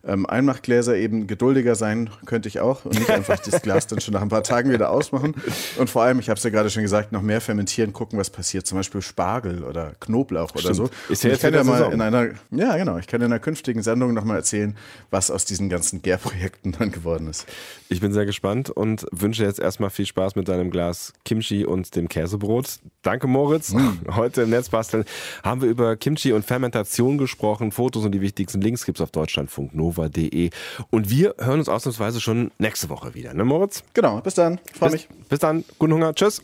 ähm, 0.05 0.27
Einmachgläser 0.27 0.97
eben 0.97 1.27
geduldiger 1.27 1.75
sein 1.75 2.11
könnte 2.27 2.49
ich 2.49 2.61
auch 2.61 2.85
und 2.85 2.99
nicht 2.99 3.11
einfach 3.11 3.38
das 3.38 3.62
Glas 3.62 3.87
dann 3.87 4.01
schon 4.01 4.14
nach 4.14 4.23
ein 4.23 4.29
paar 4.29 4.43
Tagen 4.43 4.71
wieder 4.71 4.90
ausmachen. 4.90 5.35
Und 5.79 5.90
vor 5.90 6.03
allem, 6.03 6.19
ich 6.19 6.29
habe 6.29 6.38
es 6.38 6.45
ja 6.45 6.51
gerade 6.51 6.71
schon 6.71 6.83
gesagt, 6.83 7.12
noch 7.12 7.23
mehr 7.23 7.40
fermentieren, 7.40 7.93
gucken, 7.93 8.19
was 8.19 8.31
passiert. 8.31 8.66
Zum 8.66 8.79
Beispiel 8.79 9.03
Spargel 9.03 9.64
oder 9.64 9.93
Knoblauch 10.01 10.51
Stimmt. 10.51 10.64
oder 10.64 10.75
so. 10.75 10.90
Ist 11.09 11.25
ja 11.25 11.33
ich 11.33 11.40
kann 11.40 11.55
ja 11.55 11.64
mal 11.64 11.79
Saison. 11.79 11.93
in 11.93 12.01
einer, 12.01 12.29
ja 12.51 12.70
genau, 12.77 12.99
ich 12.99 13.07
kann 13.07 13.21
in 13.21 13.27
einer 13.27 13.39
künftigen 13.39 13.83
Sendung 13.83 14.15
nochmal 14.15 14.37
erzählen, 14.37 14.77
was 15.11 15.31
aus 15.31 15.45
diesen 15.45 15.69
ganzen 15.69 16.03
Gärprojekten 16.03 16.73
dann 16.79 16.93
geworden 16.93 17.29
ist. 17.29 17.47
Ich 17.89 18.01
bin 18.01 18.13
sehr 18.13 18.27
gespannt 18.27 18.71
und 18.71 19.07
wünsche 19.13 19.45
jetzt 19.45 19.59
erstmal 19.59 19.91
viel 19.91 20.07
Spaß 20.07 20.37
mit 20.37 20.49
deinem 20.49 20.71
Glas 20.71 21.13
Kimchi 21.25 21.65
und 21.65 21.95
dem 21.97 22.09
Käsebrot. 22.09 22.81
Danke 23.03 23.27
Moritz. 23.27 23.73
Mm. 23.73 23.99
Heute 24.15 24.43
im 24.43 24.51
Netzbasteln 24.51 25.05
haben 25.43 25.63
wir 25.63 25.69
über 25.69 25.97
Kimchi 25.97 26.33
und 26.33 26.45
Fermentation 26.45 27.19
gesprochen. 27.19 27.73
Fotos 27.73 28.05
und 28.05 28.13
die 28.13 28.21
wichtigsten 28.21 28.61
Links 28.61 28.85
gibt 28.85 28.99
es 28.99 29.03
auf 29.03 29.11
deutschlandfunknova.de. 29.11 30.51
Und 30.91 31.11
wir 31.11 31.35
hören 31.39 31.61
uns 31.61 31.69
ausnahmsweise 31.69 32.21
schon 32.21 32.51
nächste 32.59 32.89
Woche 32.89 33.15
wieder, 33.15 33.35
ne 33.35 33.45
Moritz? 33.45 33.83
Genau, 33.95 34.21
bis 34.21 34.35
dann. 34.35 34.61
Freue 34.79 34.91
mich. 34.91 35.09
Bis 35.29 35.39
dann. 35.39 35.65
Guten 35.79 35.95
Hunger. 35.95 36.15
Tschüss. 36.15 36.43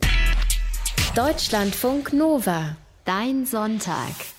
Deutschlandfunk 1.15 2.13
Nova. 2.13 2.77
Dein 3.05 3.45
Sonntag. 3.45 4.36